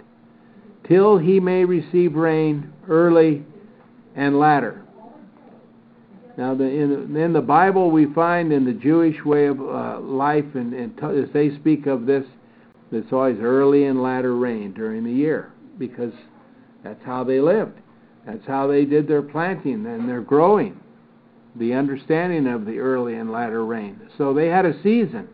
[0.88, 3.44] till he may receive rain early
[4.16, 4.82] and latter.
[6.38, 10.46] Now, the, in, in, the Bible, we find in the Jewish way of uh, life,
[10.54, 12.26] and, and t- as they speak of this,
[12.92, 16.14] it's always early and latter rain during the year because
[16.84, 17.80] that's how they lived.
[18.26, 20.80] That's how they did their planting and their growing.
[21.56, 24.00] The understanding of the early and latter rain.
[24.18, 25.30] So they had a season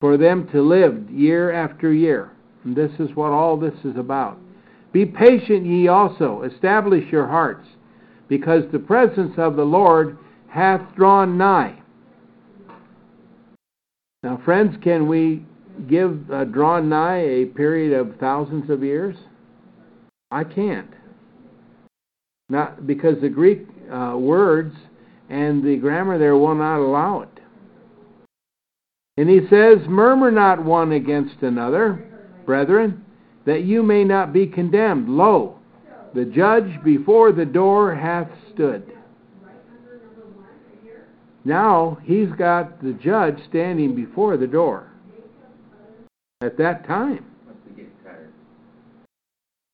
[0.00, 2.32] for them to live year after year.
[2.64, 4.38] And this is what all this is about.
[4.92, 7.66] Be patient ye also, establish your hearts,
[8.28, 11.78] because the presence of the Lord hath drawn nigh.
[14.22, 15.44] Now, friends, can we
[15.88, 19.16] give uh, drawn nigh a period of thousands of years?
[20.30, 20.90] I can't.
[22.52, 24.76] Not because the Greek uh, words
[25.30, 27.40] and the grammar there will not allow it.
[29.16, 32.04] And he says, Murmur not one against another,
[32.44, 33.06] brethren,
[33.46, 35.08] that you may not be condemned.
[35.08, 35.60] Lo,
[36.14, 38.84] the judge before the door hath stood.
[41.46, 44.92] Now he's got the judge standing before the door
[46.42, 47.24] at that time.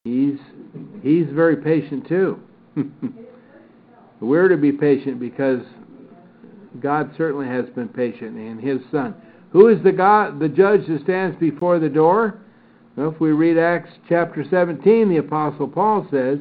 [0.05, 0.39] He's
[1.03, 2.41] he's very patient too.
[4.21, 5.61] We're to be patient because
[6.81, 9.15] God certainly has been patient in his son.
[9.51, 12.41] Who is the God the judge that stands before the door?
[12.97, 16.39] Well, if we read Acts chapter 17, the apostle Paul says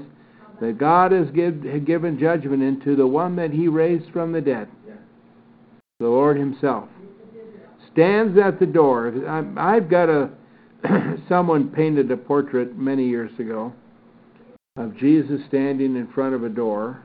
[0.59, 4.67] that God has give, given judgment into the one that he raised from the dead.
[5.99, 6.89] The Lord himself
[7.91, 9.13] stands at the door.
[9.57, 10.29] I've got a
[11.29, 13.73] someone painted a portrait many years ago
[14.77, 17.01] of Jesus standing in front of a door,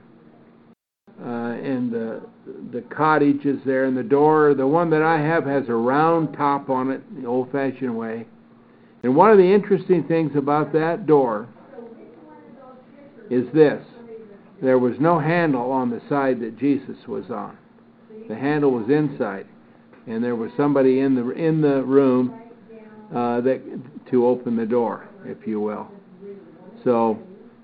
[1.20, 2.20] uh, and the
[2.70, 6.34] the cottage is there, and the door, the one that I have, has a round
[6.36, 8.26] top on it, the old-fashioned way.
[9.02, 11.48] And one of the interesting things about that door
[13.30, 13.82] is this:
[14.60, 17.56] there was no handle on the side that Jesus was on.
[18.28, 19.46] The handle was inside,
[20.06, 22.38] and there was somebody in the in the room
[23.14, 23.60] uh, that
[24.10, 25.88] to open the door, if you will.
[26.84, 27.18] So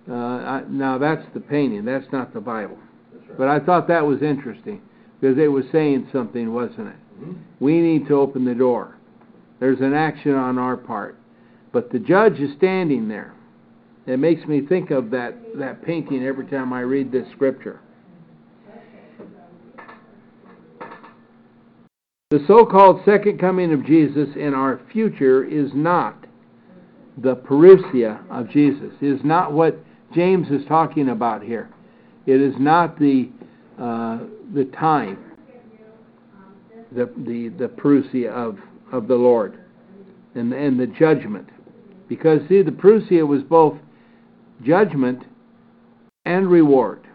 [0.08, 1.84] uh, I, now that's the painting.
[1.84, 2.78] That's not the Bible.
[3.36, 4.80] But I thought that was interesting
[5.20, 6.96] because it was saying something, wasn't it?
[7.60, 8.96] We need to open the door.
[9.60, 11.18] There's an action on our part,
[11.72, 13.34] but the judge is standing there.
[14.06, 17.80] It makes me think of that that painting every time I read this scripture.
[22.30, 26.26] The so called second coming of Jesus in our future is not
[27.16, 29.78] the parousia of Jesus, it is not what
[30.14, 31.68] James is talking about here.
[32.26, 33.30] It is not the,
[33.78, 34.18] uh,
[34.54, 35.18] the time,
[36.92, 38.58] the, the, the parousia of,
[38.92, 39.58] of the Lord
[40.34, 41.48] and, and the judgment.
[42.08, 43.76] Because, see, the parousia was both
[44.62, 45.22] judgment
[46.24, 47.06] and reward.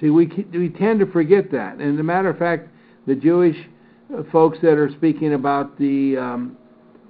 [0.00, 1.78] See, we, we tend to forget that.
[1.78, 2.68] And as a matter of fact,
[3.06, 3.56] the Jewish
[4.30, 6.56] folks that are speaking about the um,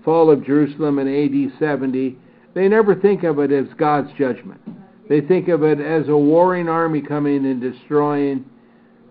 [0.04, 2.18] fall of Jerusalem in AD 70,
[2.54, 4.60] they never think of it as God's judgment.
[5.12, 8.46] They think of it as a warring army coming and destroying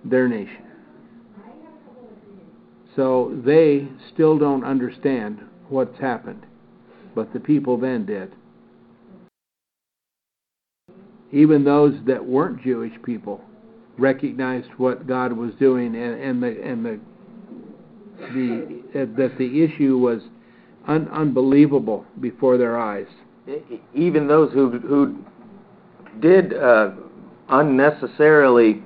[0.03, 0.63] their nation.
[2.95, 6.43] So they still don't understand what's happened,
[7.13, 8.33] but the people then did.
[11.31, 13.39] Even those that weren't Jewish people
[13.99, 16.99] recognized what God was doing and, and the and the
[18.33, 20.23] the uh, that the issue was
[20.87, 23.05] un, unbelievable before their eyes.
[23.93, 25.23] Even those who who
[26.19, 26.91] did uh,
[27.49, 28.81] unnecessarily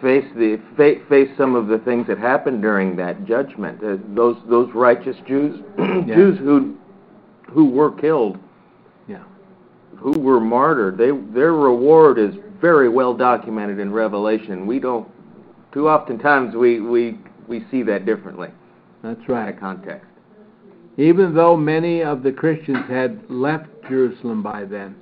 [0.00, 3.82] face the face some of the things that happened during that judgment.
[3.82, 6.14] Uh, those those righteous Jews, yeah.
[6.14, 6.76] Jews who
[7.48, 8.38] who were killed,
[9.08, 9.22] yeah,
[9.96, 10.98] who were martyred.
[10.98, 14.66] They their reward is very well documented in Revelation.
[14.66, 15.08] We don't
[15.72, 17.18] too oftentimes we we
[17.48, 18.48] we see that differently.
[19.02, 19.48] That's right.
[19.48, 20.06] Out of context.
[20.98, 24.94] Even though many of the Christians had left Jerusalem by then,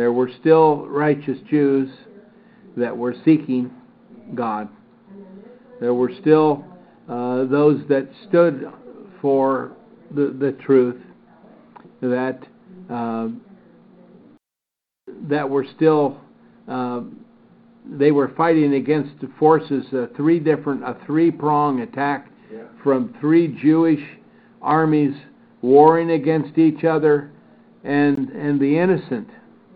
[0.00, 1.90] there were still righteous Jews
[2.74, 3.70] that were seeking
[4.34, 4.66] God.
[5.78, 6.64] There were still
[7.06, 8.72] uh, those that stood
[9.20, 9.72] for
[10.14, 10.96] the, the truth,
[12.00, 12.38] that
[12.88, 13.28] uh,
[15.28, 16.18] that were still
[16.66, 17.02] uh,
[17.84, 22.62] they were fighting against forces, uh, three different a three prong attack yeah.
[22.82, 24.00] from three Jewish
[24.62, 25.14] armies
[25.60, 27.32] warring against each other,
[27.84, 29.28] and and the innocent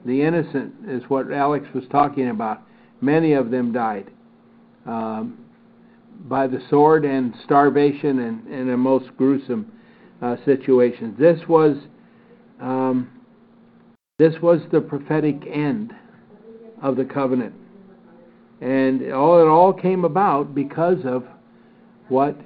[0.04, 2.62] the innocent is what Alex was talking about.
[3.00, 4.10] Many of them died
[4.86, 5.38] um,
[6.26, 9.70] by the sword and starvation and, and a most gruesome
[10.22, 11.14] uh, situation.
[11.18, 11.76] This was
[12.60, 13.10] um,
[14.18, 15.92] this was the prophetic end
[16.82, 17.54] of the covenant,
[18.60, 21.24] and all it all came about because of
[22.08, 22.36] what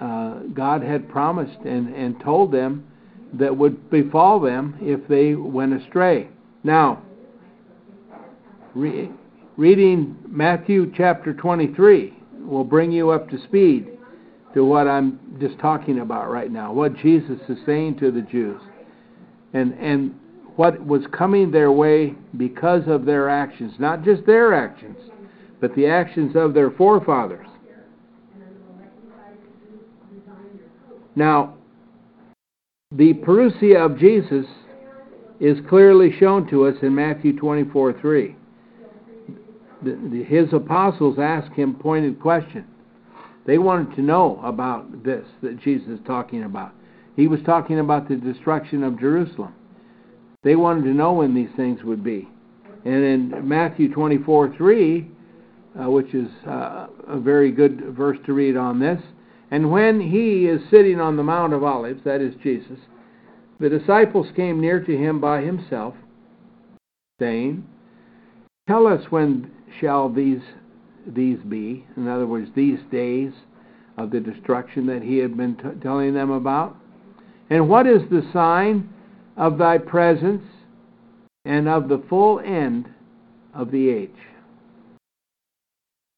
[0.00, 2.86] uh, God had promised and, and told them
[3.34, 6.28] that would befall them if they went astray.
[6.64, 7.02] Now,
[8.74, 9.10] re-
[9.56, 13.88] reading Matthew chapter 23 will bring you up to speed
[14.54, 18.60] to what I'm just talking about right now, what Jesus is saying to the Jews,
[19.52, 20.14] and, and
[20.56, 24.96] what was coming their way because of their actions, not just their actions,
[25.60, 27.46] but the actions of their forefathers.
[31.14, 31.54] Now,
[32.92, 34.46] the parousia of Jesus
[35.40, 38.36] is clearly shown to us in Matthew 24 3.
[39.82, 42.66] The, the, his apostles asked him pointed questions.
[43.46, 46.72] They wanted to know about this that Jesus is talking about.
[47.16, 49.54] He was talking about the destruction of Jerusalem.
[50.42, 52.28] They wanted to know when these things would be.
[52.84, 55.10] And in Matthew 24 3,
[55.80, 59.00] uh, which is uh, a very good verse to read on this,
[59.50, 62.78] and when he is sitting on the Mount of Olives, that is Jesus,
[63.60, 65.94] the disciples came near to him by himself,
[67.18, 67.66] saying,
[68.68, 69.50] Tell us when
[69.80, 70.42] shall these
[71.06, 71.86] these be?
[71.96, 73.32] In other words, these days
[73.96, 76.76] of the destruction that he had been t- telling them about.
[77.50, 78.92] And what is the sign
[79.36, 80.44] of thy presence
[81.44, 82.88] and of the full end
[83.54, 84.10] of the age?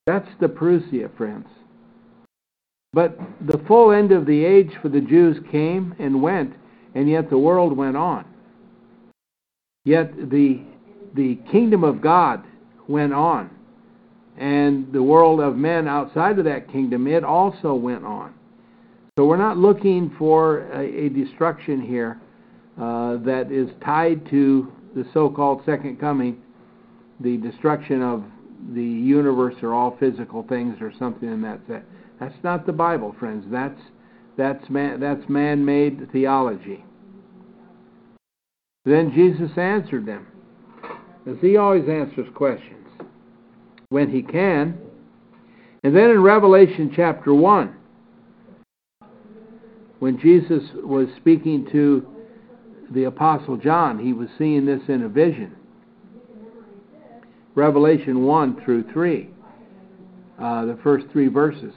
[0.06, 1.46] That's the parousia, friends.
[2.92, 6.54] But the full end of the age for the Jews came and went,
[6.94, 8.24] and yet the world went on.
[9.84, 10.60] Yet the
[11.14, 12.44] the kingdom of God
[12.88, 13.50] went on.
[14.38, 18.32] And the world of men outside of that kingdom, it also went on.
[19.18, 22.20] So we're not looking for a, a destruction here
[22.80, 26.40] uh, that is tied to the so-called second coming,
[27.20, 28.24] the destruction of
[28.72, 31.84] the universe or all physical things or something in that set.
[32.18, 33.44] That's not the Bible, friends.
[33.50, 33.80] That's
[34.40, 36.82] that's man that's man-made theology.
[38.86, 40.26] Then Jesus answered them,
[41.26, 42.86] as he always answers questions
[43.90, 44.78] when he can.
[45.84, 47.76] And then in Revelation chapter 1,
[49.98, 52.06] when Jesus was speaking to
[52.90, 55.54] the Apostle John, he was seeing this in a vision.
[57.54, 59.28] Revelation 1 through 3,
[60.38, 61.74] uh, the first three verses.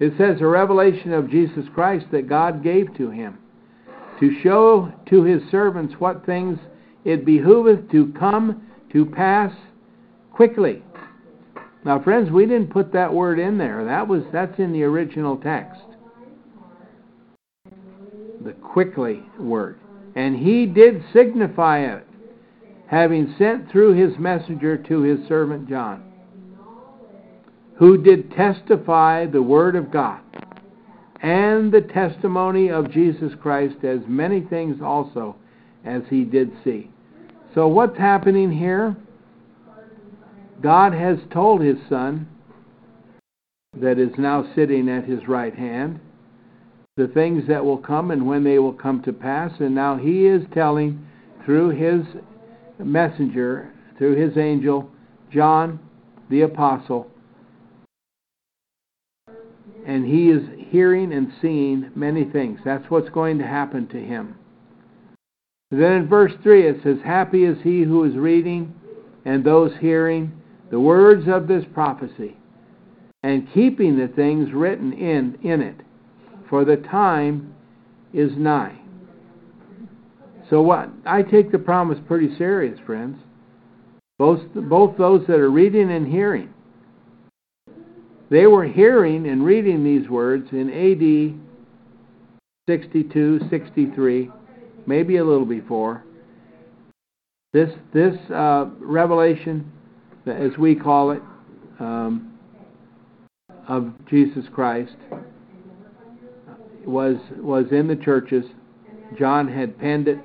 [0.00, 3.38] It says, A revelation of Jesus Christ that God gave to him,
[4.18, 6.58] to show to his servants what things
[7.04, 9.52] it behooveth to come to pass
[10.32, 10.82] quickly.
[11.84, 13.84] Now, friends, we didn't put that word in there.
[13.84, 15.80] That was that's in the original text.
[18.42, 19.78] The quickly word.
[20.14, 22.06] And he did signify it,
[22.86, 26.09] having sent through his messenger to his servant John,
[27.80, 30.20] who did testify the word of God
[31.22, 35.34] and the testimony of Jesus Christ as many things also
[35.84, 36.90] as he did see.
[37.54, 38.94] So, what's happening here?
[40.62, 42.28] God has told his Son,
[43.78, 46.00] that is now sitting at his right hand,
[46.96, 49.52] the things that will come and when they will come to pass.
[49.58, 51.06] And now he is telling
[51.46, 52.04] through his
[52.78, 54.90] messenger, through his angel,
[55.32, 55.78] John
[56.28, 57.09] the Apostle,
[59.86, 62.60] and he is hearing and seeing many things.
[62.64, 64.36] That's what's going to happen to him.
[65.70, 68.74] Then in verse 3 it says, Happy is he who is reading
[69.24, 70.32] and those hearing
[70.70, 72.36] the words of this prophecy
[73.22, 75.76] and keeping the things written in, in it,
[76.48, 77.54] for the time
[78.12, 78.76] is nigh.
[80.48, 80.88] So what?
[81.06, 83.18] I take the promise pretty serious, friends.
[84.18, 86.52] Both, both those that are reading and hearing.
[88.30, 91.38] They were hearing and reading these words in AD
[92.68, 94.30] 62, 63,
[94.86, 96.04] maybe a little before.
[97.52, 99.70] This, this uh, revelation,
[100.26, 101.22] as we call it,
[101.80, 102.30] um,
[103.68, 104.96] of Jesus Christ
[106.84, 108.44] was was in the churches.
[109.18, 110.18] John had penned it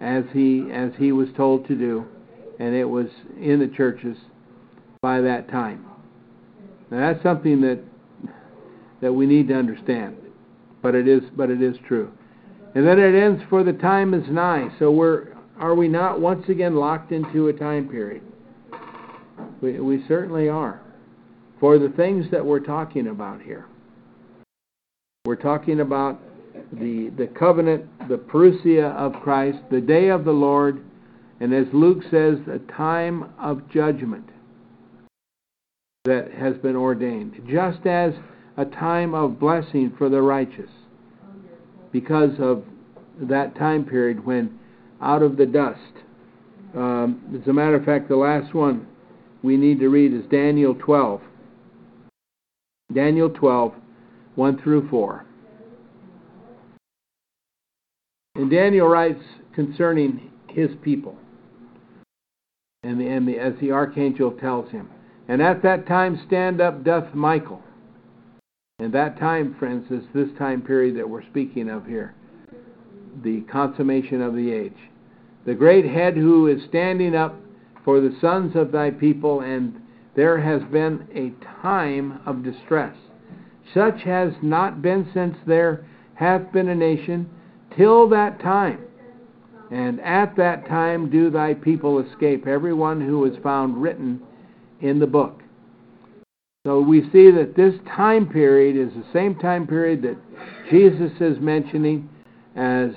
[0.00, 2.04] as he as he was told to do,
[2.58, 3.06] and it was
[3.40, 4.16] in the churches
[5.00, 5.84] by that time.
[6.90, 7.80] Now that's something that
[9.00, 10.16] that we need to understand,
[10.82, 12.10] but it is but it is true.
[12.74, 14.68] And then it ends for the time is nigh.
[14.78, 18.22] So we're are we not once again locked into a time period?
[19.60, 20.80] We we certainly are.
[21.60, 23.66] For the things that we're talking about here.
[25.24, 26.20] We're talking about
[26.72, 30.82] the the covenant, the parousia of Christ, the day of the Lord,
[31.40, 34.28] and as Luke says, a time of judgment
[36.08, 38.14] that has been ordained, just as
[38.56, 40.70] a time of blessing for the righteous,
[41.92, 42.64] because of
[43.20, 44.58] that time period when
[45.02, 45.78] out of the dust.
[46.74, 48.86] Um, as a matter of fact, the last one
[49.42, 51.20] we need to read is Daniel 12.
[52.92, 53.74] Daniel 12,
[54.34, 55.24] 1 through 4.
[58.34, 59.22] And Daniel writes
[59.54, 61.16] concerning his people,
[62.82, 64.88] and, the, and the, as the archangel tells him,
[65.28, 67.62] And at that time stand up doth Michael.
[68.78, 72.14] And that time, friends, is this time period that we're speaking of here,
[73.22, 74.76] the consummation of the age.
[75.44, 77.34] The great head who is standing up
[77.84, 79.80] for the sons of thy people, and
[80.14, 82.96] there has been a time of distress.
[83.74, 87.28] Such has not been since there hath been a nation
[87.76, 88.80] till that time.
[89.70, 94.22] And at that time do thy people escape, every one who is found written
[94.80, 95.42] in the book.
[96.66, 100.16] So we see that this time period is the same time period that
[100.70, 102.08] Jesus is mentioning
[102.56, 102.90] as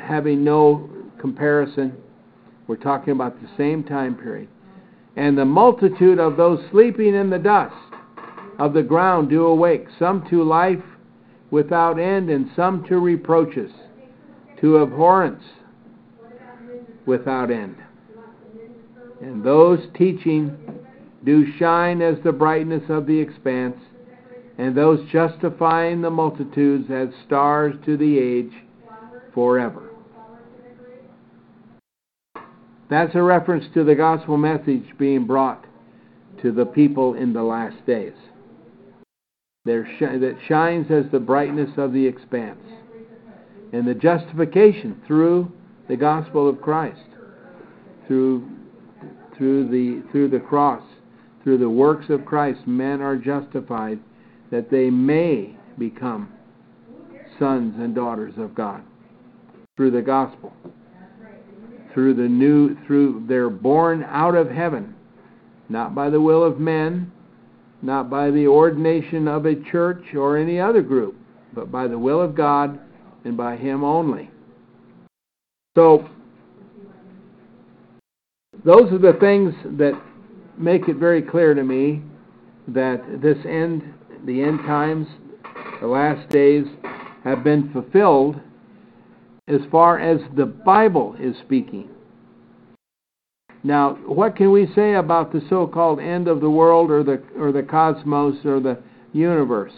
[0.00, 0.88] having no
[1.20, 1.96] comparison.
[2.66, 4.48] We're talking about the same time period.
[5.16, 7.74] And the multitude of those sleeping in the dust
[8.58, 10.82] of the ground do awake, some to life
[11.50, 13.70] without end, and some to reproaches,
[14.60, 15.44] to abhorrence
[17.06, 17.76] without end.
[19.20, 20.56] And those teaching
[21.24, 23.76] do shine as the brightness of the expanse,
[24.58, 28.52] and those justifying the multitudes as stars to the age
[29.32, 29.90] forever.
[32.90, 35.64] That's a reference to the gospel message being brought
[36.42, 38.12] to the people in the last days.
[39.64, 42.60] There sh- that shines as the brightness of the expanse.
[43.72, 45.50] And the justification through
[45.88, 47.00] the gospel of Christ,
[48.06, 48.48] through,
[49.36, 50.82] through, the, through the cross,
[51.44, 54.00] through the works of Christ, men are justified
[54.50, 56.32] that they may become
[57.38, 58.82] sons and daughters of God
[59.76, 60.52] through the gospel
[61.92, 64.94] through the new through they're born out of heaven
[65.68, 67.10] not by the will of men
[67.82, 71.16] not by the ordination of a church or any other group
[71.54, 72.78] but by the will of God
[73.24, 74.30] and by him only.
[75.76, 76.08] So
[78.64, 80.00] those are the things that
[80.58, 82.02] make it very clear to me
[82.68, 83.82] that this end
[84.26, 85.06] the end times
[85.80, 86.64] the last days
[87.24, 88.40] have been fulfilled
[89.48, 91.90] as far as the Bible is speaking.
[93.62, 97.52] Now, what can we say about the so-called end of the world or the or
[97.52, 98.78] the cosmos or the
[99.12, 99.72] universe?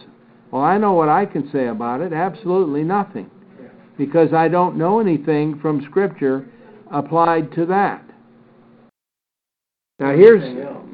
[0.50, 2.12] Well, I know what I can say about it.
[2.12, 3.30] Absolutely nothing.
[3.98, 6.46] Because I don't know anything from scripture
[6.92, 8.05] applied to that.
[9.98, 10.42] Now here's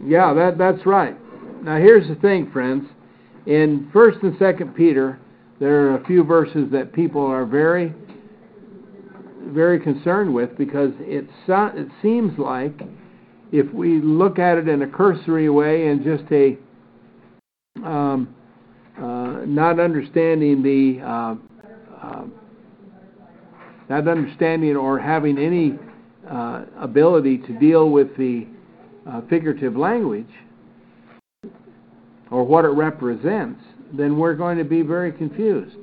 [0.07, 1.17] yeah, that that's right.
[1.65, 2.89] Now here's the thing, friends.
[3.47, 5.19] In 1st and 2nd Peter,
[5.59, 7.93] there are a few verses that people are very
[9.47, 12.81] very concerned with because it so, it seems like
[13.51, 16.57] if we look at it in a cursory way and just a
[17.85, 18.33] um,
[18.99, 21.35] uh, not understanding the uh,
[22.01, 22.25] uh,
[23.89, 25.77] not understanding or having any
[26.31, 28.47] uh, ability to deal with the
[29.09, 30.31] uh, figurative language
[32.31, 33.61] or what it represents,
[33.93, 35.77] then we're going to be very confused.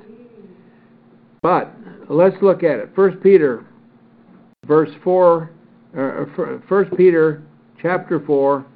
[1.42, 1.72] But
[2.08, 2.90] let's look at it.
[2.94, 3.64] First Peter,
[4.66, 5.50] verse four,
[5.96, 6.24] uh,
[6.68, 7.42] First Peter,
[7.80, 8.66] chapter four,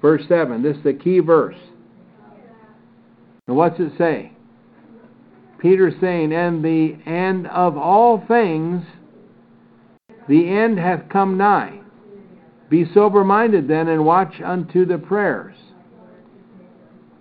[0.00, 0.62] verse seven.
[0.62, 1.56] This is the key verse.
[3.48, 4.32] And what's it say?
[5.58, 8.84] Peter's saying, "And the end of all things,
[10.28, 11.81] the end hath come nigh.
[12.72, 15.54] Be sober minded then, and watch unto the prayers."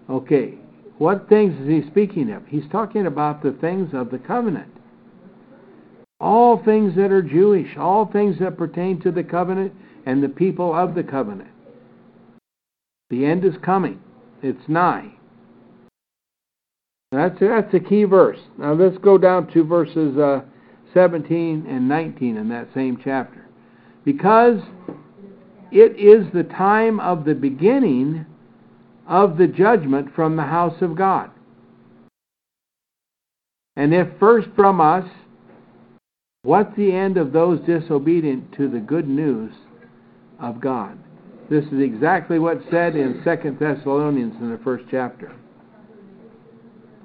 [0.10, 0.56] Okay,
[0.98, 2.46] what things is he speaking of?
[2.48, 4.72] He's talking about the things of the covenant
[6.22, 9.74] all things that are Jewish, all things that pertain to the covenant
[10.06, 11.50] and the people of the covenant.
[13.10, 14.00] The end is coming.
[14.44, 15.12] It's nigh.
[17.12, 18.40] That's that's a key verse.
[18.58, 20.42] Now let's go down to verses uh,
[20.94, 23.48] 17 and 19 in that same chapter.
[24.06, 24.62] Because
[25.72, 28.26] it is the time of the beginning
[29.08, 31.32] of the judgment from the house of God.
[33.76, 35.06] And if first from us
[36.44, 39.54] What's the end of those disobedient to the good news
[40.40, 40.98] of God?
[41.52, 45.36] This is exactly what's said in Second Thessalonians in the first chapter.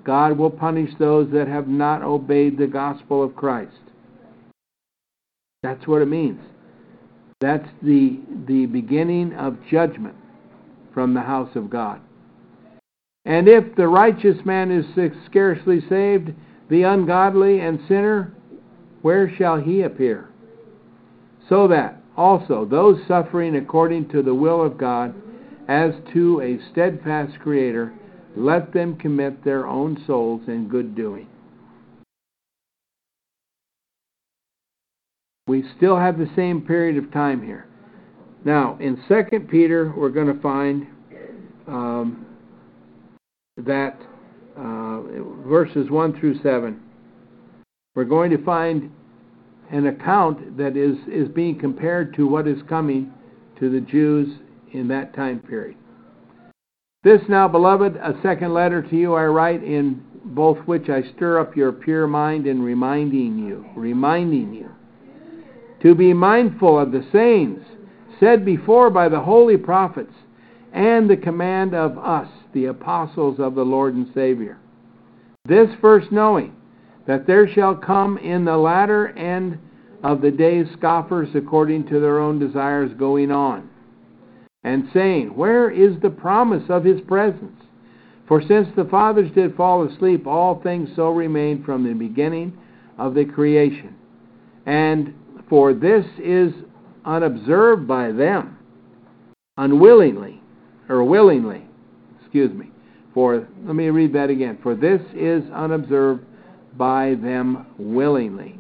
[0.05, 3.77] God will punish those that have not obeyed the gospel of Christ.
[5.62, 6.41] That's what it means.
[7.41, 10.14] That's the, the beginning of judgment
[10.95, 12.01] from the house of God.
[13.26, 14.87] And if the righteous man is
[15.26, 16.32] scarcely saved,
[16.70, 18.32] the ungodly and sinner
[19.03, 20.30] where shall he appear?
[21.49, 25.14] So that also those suffering according to the will of God,
[25.68, 27.93] as to a steadfast Creator,
[28.34, 31.28] let them commit their own souls in good doing.
[35.47, 37.66] We still have the same period of time here.
[38.44, 40.86] Now, in 2 Peter, we're going to find
[41.66, 42.26] um,
[43.57, 43.99] that
[44.57, 45.01] uh,
[45.47, 46.80] verses 1 through 7
[47.97, 48.90] we're going to find
[49.72, 53.11] an account that is, is being compared to what is coming
[53.59, 54.28] to the Jews
[54.72, 55.78] in that time period.
[57.03, 61.40] This now, beloved, a second letter to you I write, in both which I stir
[61.40, 64.70] up your pure mind in reminding you, reminding you,
[65.83, 67.64] to be mindful of the sayings
[68.18, 70.12] said before by the holy prophets
[70.72, 74.59] and the command of us, the apostles of the Lord and Savior.
[75.47, 76.55] This first knowing
[77.07, 79.59] that there shall come in the latter end
[80.03, 83.68] of the days scoffers according to their own desires going on,
[84.64, 87.62] and saying, Where is the promise of his presence?
[88.29, 92.59] For since the fathers did fall asleep, all things so remain from the beginning
[92.99, 93.95] of the creation.
[94.66, 95.14] And
[95.49, 96.53] for this is
[97.05, 98.59] unobserved by them,
[99.57, 100.40] unwillingly,
[100.88, 101.62] or willingly,
[102.20, 102.70] excuse me.
[103.14, 104.59] For, let me read that again.
[104.62, 106.24] For this is unobserved
[106.76, 108.59] by them willingly.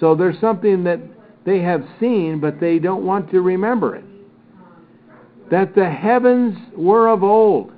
[0.00, 1.00] So there's something that
[1.44, 4.04] they have seen, but they don't want to remember it.
[5.50, 7.70] That the heavens were of old,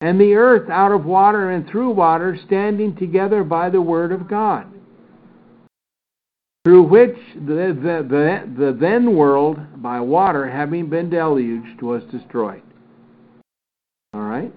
[0.00, 4.26] and the earth out of water and through water, standing together by the word of
[4.26, 4.69] God,
[6.64, 12.62] through which the, the, the, the then world, by water having been deluged, was destroyed.
[14.12, 14.52] All right?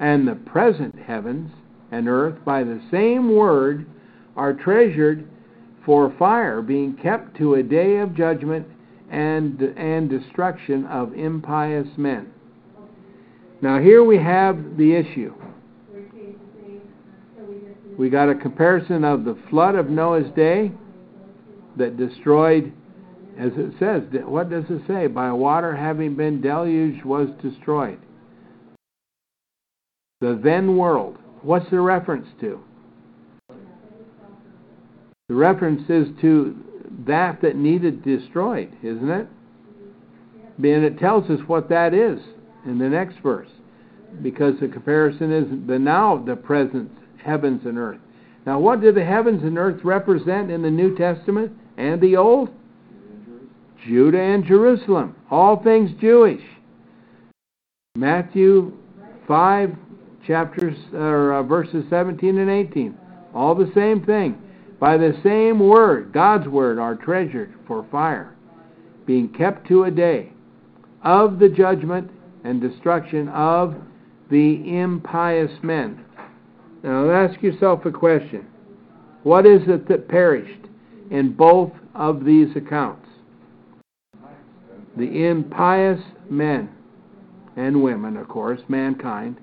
[0.00, 1.52] And the present heavens
[1.92, 3.86] and earth, by the same word,
[4.36, 5.28] are treasured
[5.84, 8.66] for fire, being kept to a day of judgment
[9.08, 12.32] and, and destruction of impious men.
[13.62, 15.32] Now, here we have the issue.
[17.96, 20.72] We got a comparison of the flood of Noah's day
[21.76, 22.72] that destroyed,
[23.38, 25.06] as it says, what does it say?
[25.06, 27.98] By water having been deluged was destroyed.
[30.20, 31.18] The then world.
[31.42, 32.60] What's the reference to?
[35.28, 36.56] The reference is to
[37.06, 39.28] that that needed destroyed, isn't it?
[40.56, 42.18] And it tells us what that is
[42.64, 43.50] in the next verse,
[44.22, 46.90] because the comparison is the now, the present
[47.22, 48.00] heavens and earth.
[48.46, 52.50] Now, what do the heavens and earth represent in the New Testament and the Old?
[53.86, 56.42] Judah and Jerusalem, all things Jewish.
[57.96, 58.72] Matthew
[59.28, 59.76] 5,
[60.26, 62.96] chapters or uh, verses 17 and 18,
[63.34, 64.38] all the same thing.
[64.78, 68.34] By the same word, God's word, are treasured for fire,
[69.06, 70.32] being kept to a day
[71.02, 72.10] of the judgment
[72.44, 73.74] and destruction of
[74.30, 76.04] the impious men.
[76.82, 78.46] Now ask yourself a question.
[79.22, 80.66] What is it that perished
[81.10, 83.06] in both of these accounts?
[84.96, 86.00] The impious
[86.30, 86.70] men
[87.56, 89.36] and women, of course, mankind,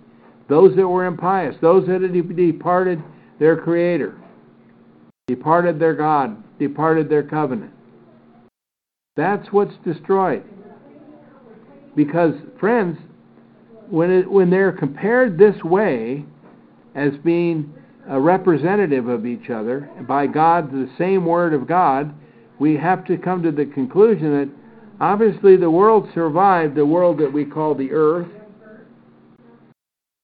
[0.49, 3.01] those that were impious, those that had departed
[3.39, 4.17] their Creator
[5.27, 7.71] departed their God, departed their covenant.
[9.15, 10.43] That's what's destroyed.
[11.95, 12.97] Because, friends,
[13.89, 16.25] when, it, when they're compared this way
[16.95, 17.73] as being
[18.09, 22.13] a representative of each other by God, the same Word of God,
[22.59, 24.49] we have to come to the conclusion that
[24.99, 28.27] obviously the world survived, the world that we call the earth.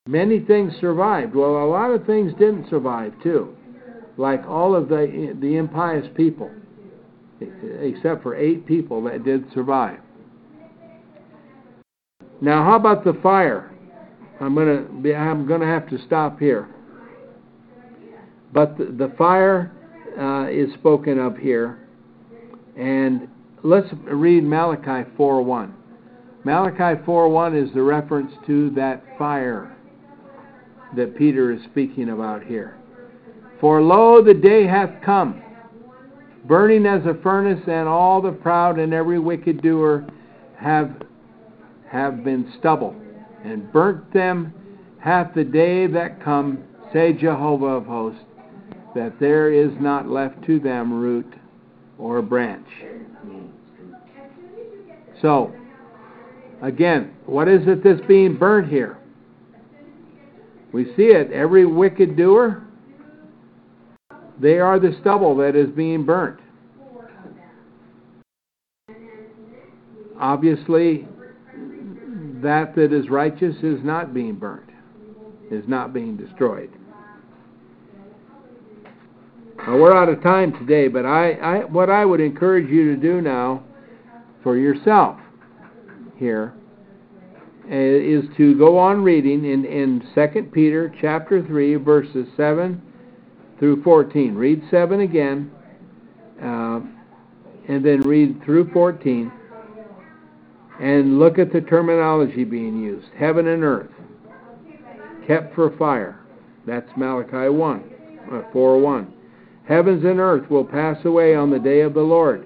[0.08, 1.36] Many things survived.
[1.36, 3.56] Well, a lot of things didn't survive, too
[4.20, 6.52] like all of the the impious people,
[7.40, 10.00] except for eight people that did survive.
[12.42, 13.72] Now, how about the fire?
[14.42, 16.68] I'm gonna be, I'm gonna have to stop here.
[18.54, 19.72] But the, fire
[20.20, 21.80] uh, is spoken of here,
[22.76, 23.28] and
[23.64, 25.72] let's read Malachi 4:1.
[26.44, 29.76] Malachi 4:1 is the reference to that fire
[30.96, 32.76] that Peter is speaking about here.
[33.60, 35.44] For lo, the day hath come,
[36.46, 40.08] burning as a furnace, and all the proud and every wicked doer
[40.56, 41.04] have,
[41.88, 42.96] have been stubble,
[43.44, 44.54] and burnt them
[45.00, 48.24] hath the day that come, say Jehovah of hosts,
[48.96, 51.32] that there is not left to them root
[51.98, 52.68] or branch.
[55.22, 55.54] So,
[56.62, 58.98] again, what is it that's being burnt here?
[60.72, 62.64] We see it, every wicked doer,
[64.40, 66.40] they are the stubble that is being burnt.
[70.20, 71.08] Obviously,
[72.42, 74.70] that that is righteous is not being burnt,
[75.52, 76.72] is not being destroyed.
[79.70, 83.00] Now, we're out of time today, but I, I, what I would encourage you to
[83.00, 83.64] do now
[84.42, 85.20] for yourself
[86.18, 86.56] here
[87.66, 92.82] uh, to go on reading in, in 2 Peter chapter 3, verses 7
[93.60, 94.34] through 14.
[94.34, 95.52] Read 7 again,
[96.42, 96.80] uh,
[97.68, 99.32] and then read through 14,
[100.82, 103.92] and look at the terminology being used heaven and earth,
[105.28, 106.20] kept for fire.
[106.66, 107.84] That's Malachi 1,
[108.32, 109.14] uh, 4 1.
[109.70, 112.44] Heavens and earth will pass away on the day of the Lord.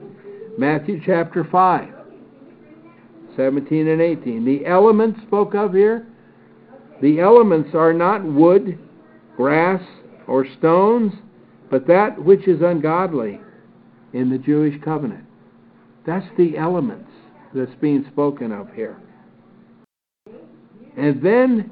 [0.58, 1.88] Matthew chapter 5,
[3.38, 4.44] 17 and 18.
[4.44, 6.06] The elements spoke of here,
[7.02, 8.78] the elements are not wood,
[9.38, 9.82] grass,
[10.28, 11.14] or stones,
[11.72, 13.40] but that which is ungodly
[14.12, 15.24] in the Jewish covenant.
[16.06, 17.10] That's the elements
[17.54, 18.98] that's being spoken of here.
[20.98, 21.72] And then,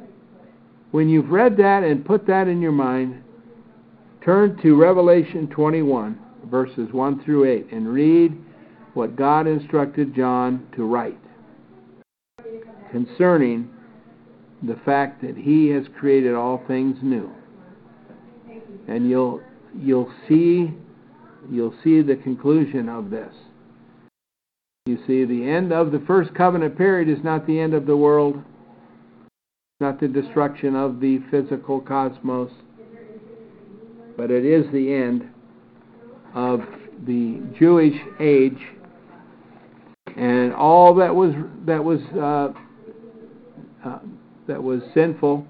[0.92, 3.22] when you've read that and put that in your mind,
[4.24, 6.20] turn to Revelation 21,
[6.50, 8.38] verses 1 through 8, and read
[8.94, 11.18] what God instructed John to write
[12.92, 13.70] concerning
[14.64, 17.32] the fact that he has created all things new
[18.88, 19.42] and you'll
[19.80, 20.74] you'll see
[21.50, 23.34] you'll see the conclusion of this.
[24.86, 27.98] You see, the end of the first covenant period is not the end of the
[27.98, 28.42] world,
[29.80, 32.52] not the destruction of the physical cosmos,
[34.22, 35.28] but it is the end
[36.36, 36.60] of
[37.08, 38.60] the Jewish age
[40.16, 41.34] and all that was
[41.66, 42.54] that was uh,
[43.84, 44.00] uh,
[44.48, 45.48] that was sinful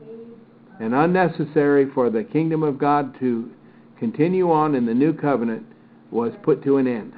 [0.80, 3.52] and unnecessary for the kingdom of God to
[4.00, 5.66] continue on in the new covenant
[6.10, 7.12] was put to an end.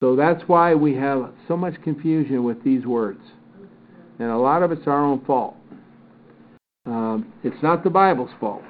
[0.00, 3.22] So that's why we have so much confusion with these words.
[4.20, 5.56] And a lot of it's our own fault.
[6.86, 8.62] Um, it's not the Bible's fault.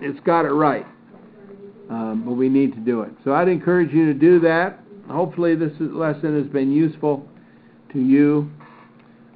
[0.00, 0.86] It's got it right.
[1.88, 3.10] Um, but we need to do it.
[3.24, 4.80] So I'd encourage you to do that.
[5.08, 7.26] Hopefully, this lesson has been useful
[7.92, 8.48] to you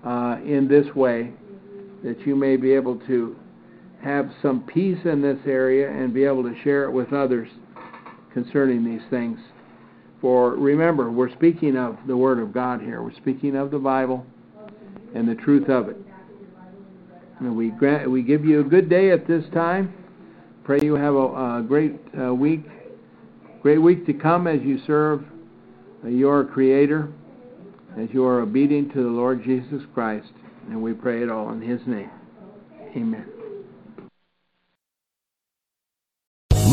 [0.05, 1.33] uh, in this way,
[2.05, 3.37] that you may be able to
[4.03, 7.49] have some peace in this area and be able to share it with others
[8.33, 9.39] concerning these things.
[10.21, 13.03] For remember, we're speaking of the Word of God here.
[13.03, 14.25] We're speaking of the Bible
[15.15, 15.97] and the truth of it.
[17.41, 19.93] And we grant, we give you a good day at this time.
[20.65, 22.63] Pray you have a, a great uh, week,
[23.61, 25.23] great week to come as you serve
[26.07, 27.13] your Creator,
[27.99, 30.33] as you are obedient to the Lord Jesus Christ.
[30.71, 32.11] And we pray it all in His name.
[32.97, 33.34] Amen.